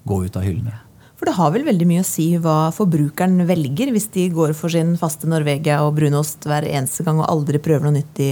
gå 0.08 0.20
ut 0.26 0.36
av 0.36 0.44
hyllene. 0.44 0.76
For 1.18 1.26
det 1.26 1.34
har 1.34 1.50
vel 1.50 1.64
veldig 1.66 1.86
mye 1.90 2.02
å 2.04 2.06
si 2.06 2.28
hva 2.38 2.68
forbrukeren 2.74 3.40
velger, 3.48 3.90
hvis 3.90 4.06
de 4.14 4.28
går 4.30 4.52
for 4.54 4.70
sin 4.70 4.92
faste 5.00 5.26
Norvegia 5.26 5.80
og 5.82 5.96
brunost 5.96 6.46
hver 6.46 6.68
eneste 6.68 7.02
gang 7.06 7.18
og 7.18 7.26
aldri 7.26 7.58
prøver 7.62 7.88
noe 7.88 7.96
nytt 7.96 8.20
i 8.22 8.28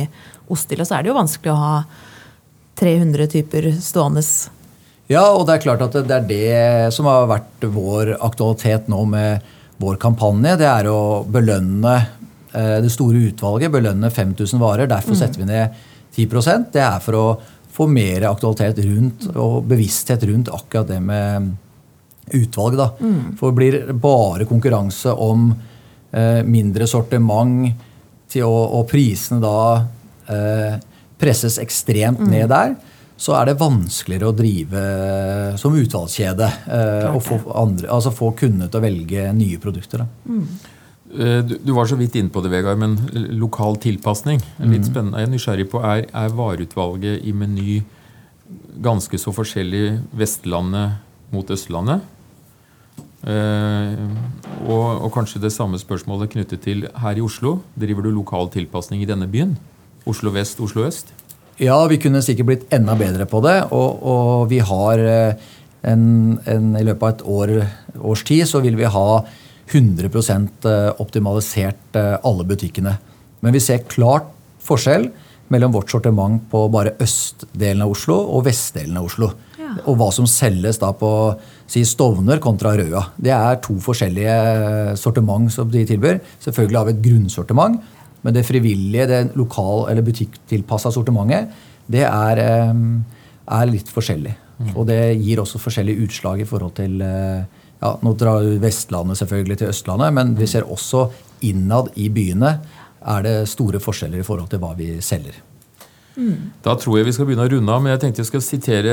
osthylla. 0.53 0.87
Så 0.87 0.95
er 0.95 1.03
det 1.03 1.11
jo 1.11 1.17
vanskelig 1.19 1.51
å 1.51 1.59
ha 1.59 1.73
300 2.79 3.27
typer 3.33 3.73
stående. 3.83 4.23
Ja, 5.11 5.25
og 5.33 5.49
det 5.49 5.57
er 5.57 5.65
klart 5.65 5.83
at 5.83 5.99
det 5.99 6.15
er 6.15 6.31
det 6.31 6.95
som 6.95 7.09
har 7.11 7.27
vært 7.31 7.67
vår 7.75 8.17
aktualitet 8.21 8.87
nå 8.93 9.03
med 9.11 9.53
vår 9.83 9.99
kampanje. 10.01 10.57
Det 10.61 10.69
er 10.69 10.89
å 10.91 11.25
belønne 11.29 11.95
eh, 12.53 12.79
det 12.85 12.93
store 12.93 13.27
utvalget, 13.31 13.73
belønne 13.75 14.11
5000 14.13 14.63
varer. 14.63 14.91
Derfor 14.91 15.19
setter 15.19 15.43
vi 15.43 15.51
ned 15.51 15.85
10% 16.17 16.71
Det 16.73 16.81
er 16.81 17.03
for 17.05 17.19
å 17.19 17.27
få 17.77 17.85
mer 17.93 18.25
aktualitet 18.31 18.79
rundt 18.87 19.27
og 19.37 19.67
bevissthet 19.69 20.23
rundt 20.31 20.49
akkurat 20.49 20.89
det 20.89 21.01
med 21.05 21.51
utvalg. 22.33 22.77
da. 22.79 22.91
For 23.39 23.53
blir 23.53 23.83
det 23.87 23.99
bare 24.01 24.49
konkurranse 24.49 25.13
om 25.13 25.51
eh, 26.11 26.43
mindre 26.43 26.89
sortiment 26.89 27.69
til 28.33 28.49
å, 28.49 28.81
og 28.81 28.89
prisene 28.91 29.43
da 29.45 29.59
eh, 30.33 30.79
presses 31.21 31.61
ekstremt 31.63 32.25
ned 32.27 32.49
der, 32.51 32.75
så 33.17 33.33
er 33.39 33.49
det 33.49 33.59
vanskeligere 33.61 34.29
å 34.29 34.37
drive 34.37 34.81
som 35.61 35.77
utvalgskjede. 35.77 36.49
Eh, 36.69 37.07
og 37.15 37.23
få, 37.25 37.39
andre, 37.57 37.89
altså 37.93 38.13
få 38.13 38.33
kundene 38.37 38.69
til 38.69 38.81
å 38.81 38.85
velge 38.85 39.29
nye 39.37 39.61
produkter. 39.63 40.05
Da. 40.05 40.35
Eh, 41.17 41.41
Du, 41.47 41.55
du 41.63 41.73
var 41.73 41.87
så 41.89 41.97
vidt 41.97 42.17
inne 42.19 42.33
på 42.35 42.43
det, 42.45 42.51
Vegard, 42.53 42.79
men 42.83 42.99
lokal 43.41 43.79
tilpasning. 43.81 44.43
Litt 44.61 44.89
spennende. 44.91 45.23
Jeg 45.23 45.31
er 45.31 45.33
nysgjerrig 45.33 45.69
på, 45.73 45.81
er, 45.81 46.05
er 46.13 46.35
vareutvalget 46.37 47.25
i 47.25 47.33
Meny 47.33 47.79
ganske 48.85 49.19
så 49.19 49.33
forskjellig 49.33 50.01
Vestlandet 50.13 51.01
mot 51.33 51.49
Østlandet? 51.51 52.05
Eh, 53.27 54.03
og, 54.69 55.07
og 55.07 55.09
kanskje 55.15 55.41
det 55.43 55.55
samme 55.55 55.81
spørsmålet 55.81 56.35
knyttet 56.37 56.63
til 56.67 56.85
her 57.01 57.17
i 57.17 57.25
Oslo. 57.25 57.61
Driver 57.81 58.05
du 58.07 58.13
lokal 58.15 58.53
tilpasning 58.53 59.01
i 59.03 59.09
denne 59.09 59.27
byen? 59.31 59.57
Oslo 60.07 60.31
vest, 60.37 60.61
Oslo 60.63 60.85
øst? 60.87 61.15
Ja, 61.63 61.79
vi 61.89 61.97
kunne 62.01 62.21
sikkert 62.25 62.49
blitt 62.51 62.73
enda 62.75 62.97
bedre 62.99 63.25
på 63.29 63.41
det. 63.45 63.57
Og, 63.73 64.03
og 64.05 64.49
vi 64.51 64.61
har 64.61 65.01
eh, 65.01 65.53
en, 65.89 66.05
en, 66.45 66.73
I 66.77 66.85
løpet 66.85 67.03
av 67.03 67.13
et 67.15 67.27
år, 67.37 67.53
års 67.97 68.25
tid 68.29 68.45
så 68.49 68.61
vil 68.65 68.77
vi 68.77 68.89
ha 68.93 69.09
100 69.73 70.11
eh, 70.11 70.91
optimalisert 71.03 71.97
eh, 71.97 72.17
alle 72.23 72.45
butikkene. 72.49 72.97
Men 73.41 73.57
vi 73.57 73.63
ser 73.65 73.87
klart 73.89 74.29
forskjell 74.67 75.09
mellom 75.53 75.73
vårt 75.77 75.91
sortiment 75.91 76.43
på 76.51 76.65
bare 76.75 76.97
østdelen 77.03 77.85
av 77.85 77.93
Oslo 77.95 78.19
og 78.37 78.45
vestdelen 78.49 78.99
av 78.99 79.09
Oslo. 79.09 79.31
Ja. 79.57 79.73
Og 79.87 79.97
hva 79.99 80.11
som 80.15 80.29
selges 80.29 80.81
da 80.83 80.93
på 80.97 81.11
si 81.71 81.83
Stovner 81.87 82.39
kontra 82.43 82.75
Røa. 82.79 83.03
Det 83.19 83.33
er 83.35 83.59
to 83.65 83.79
forskjellige 83.83 84.97
sortiment 85.01 85.51
som 85.53 85.71
de 85.71 85.83
tilbyr. 85.89 86.21
Selvfølgelig 86.45 86.79
har 86.79 86.89
vi 86.89 86.95
et 86.95 87.05
grunnsortiment, 87.07 87.81
men 88.27 88.35
det 88.35 88.43
frivillige, 88.49 89.07
det 89.07 89.21
lokal- 89.39 89.87
eller 89.93 90.03
butikktilpassa 90.03 90.91
sortimentet, 90.91 91.55
det 91.87 92.03
er, 92.03 92.43
eh, 92.43 92.75
er 93.47 93.71
litt 93.71 93.93
forskjellig. 93.93 94.35
Og 94.75 94.87
det 94.89 95.19
gir 95.21 95.43
også 95.43 95.61
forskjellige 95.61 96.07
utslag 96.07 96.41
i 96.41 96.49
forhold 96.49 96.75
til 96.79 97.01
eh, 97.05 97.45
ja, 97.77 97.91
Nå 98.01 98.15
drar 98.17 98.47
Vestlandet 98.63 99.21
selvfølgelig 99.21 99.59
til 99.61 99.69
Østlandet, 99.69 100.15
men 100.17 100.33
vi 100.39 100.49
ser 100.49 100.65
også 100.65 101.11
innad 101.45 101.91
i 102.01 102.09
byene 102.09 102.55
er 103.07 103.27
det 103.27 103.35
store 103.53 103.79
forskjeller 103.83 104.23
i 104.23 104.27
forhold 104.27 104.49
til 104.51 104.63
hva 104.63 104.73
vi 104.79 104.97
selger. 105.05 105.37
Da 106.65 106.73
tror 106.81 106.97
jeg 106.97 107.07
vi 107.11 107.13
skal 107.13 107.27
begynne 107.29 107.45
å 107.45 107.51
runde 107.53 107.73
av, 107.73 107.83
men 107.85 107.93
jeg 107.93 108.01
tenkte 108.07 108.23
jeg 108.23 108.31
skal 108.31 108.45
sitere 108.45 108.93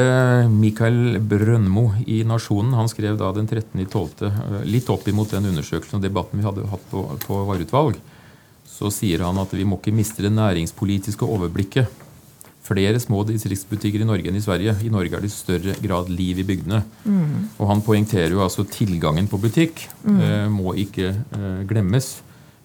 Mikael 0.51 1.21
Brønmo 1.23 1.85
i 2.03 2.19
Nasjonen. 2.27 2.75
Han 2.75 2.91
skrev 2.91 3.15
da 3.21 3.29
den 3.31 3.47
13.12., 3.47 4.65
litt 4.67 4.91
opp 4.91 5.07
imot 5.07 5.31
den 5.31 5.47
undersøkelsen 5.53 6.01
og 6.01 6.03
debatten 6.03 6.41
vi 6.41 6.47
hadde 6.49 6.67
hatt 6.67 6.83
på, 6.91 7.05
på 7.23 7.39
vareutvalg. 7.47 8.01
Så 8.83 8.91
sier 8.91 9.23
han 9.23 9.37
at 9.39 9.53
vi 9.55 9.63
må 9.63 9.77
ikke 9.79 9.95
miste 9.95 10.25
det 10.25 10.33
næringspolitiske 10.35 11.23
overblikket. 11.23 12.01
Flere 12.63 12.99
små 12.99 13.21
distriktsbutikker 13.27 14.03
i 14.03 14.07
Norge 14.07 14.27
enn 14.31 14.39
i 14.39 14.43
Sverige. 14.43 14.75
I 14.83 14.91
Norge 14.91 15.15
er 15.17 15.23
det 15.23 15.31
i 15.31 15.35
større 15.35 15.75
grad 15.83 16.11
liv 16.11 16.39
i 16.39 16.45
bygdene. 16.47 16.81
Og 17.59 17.65
han 17.69 17.83
poengterer 17.83 18.31
jo 18.35 18.43
altså 18.43 18.63
tilgangen 18.67 19.27
på 19.31 19.39
butikk 19.39 19.85
eh, 20.07 20.47
må 20.51 20.75
ikke 20.79 21.11
eh, 21.11 21.63
glemmes 21.67 22.21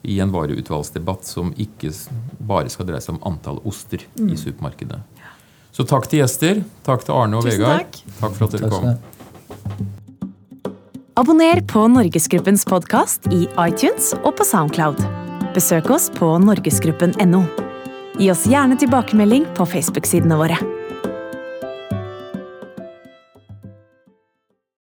i 0.07 0.21
en 0.23 0.31
vareutvalgsdebatt 0.31 1.27
som 1.27 1.51
ikke 1.59 1.91
bare 2.39 2.71
skal 2.71 2.87
dreie 2.87 3.03
seg 3.03 3.17
om 3.17 3.23
antall 3.33 3.59
oster 3.67 4.07
i 4.23 4.39
supermarkedet. 4.39 5.03
Så 5.75 5.87
takk 5.87 6.09
til 6.11 6.23
gjester. 6.23 6.63
Takk 6.87 7.07
til 7.07 7.15
Arne 7.15 7.39
og 7.39 7.47
Tusen 7.47 7.63
Vegard. 7.63 7.87
takk. 7.87 8.19
Takk 8.23 8.39
for 8.39 8.47
at 8.47 8.59
dere 8.59 8.71
kom. 8.73 8.91
Abonner 11.19 11.59
på 11.67 11.89
Norgesgruppens 11.91 12.63
podkast 12.71 13.27
i 13.35 13.49
iTunes 13.67 14.15
og 14.23 14.37
på 14.39 14.47
Soundcloud. 14.47 15.18
Besøk 15.59 15.89
oss 15.91 16.05
på 16.15 16.27
norgesgruppen.no. 16.39 17.41
Gi 18.15 18.29
oss 18.31 18.45
gjerne 18.47 18.77
tilbakemelding 18.79 19.49
på 19.57 19.65
Facebook-sidene 19.67 20.37
våre. 20.39 20.59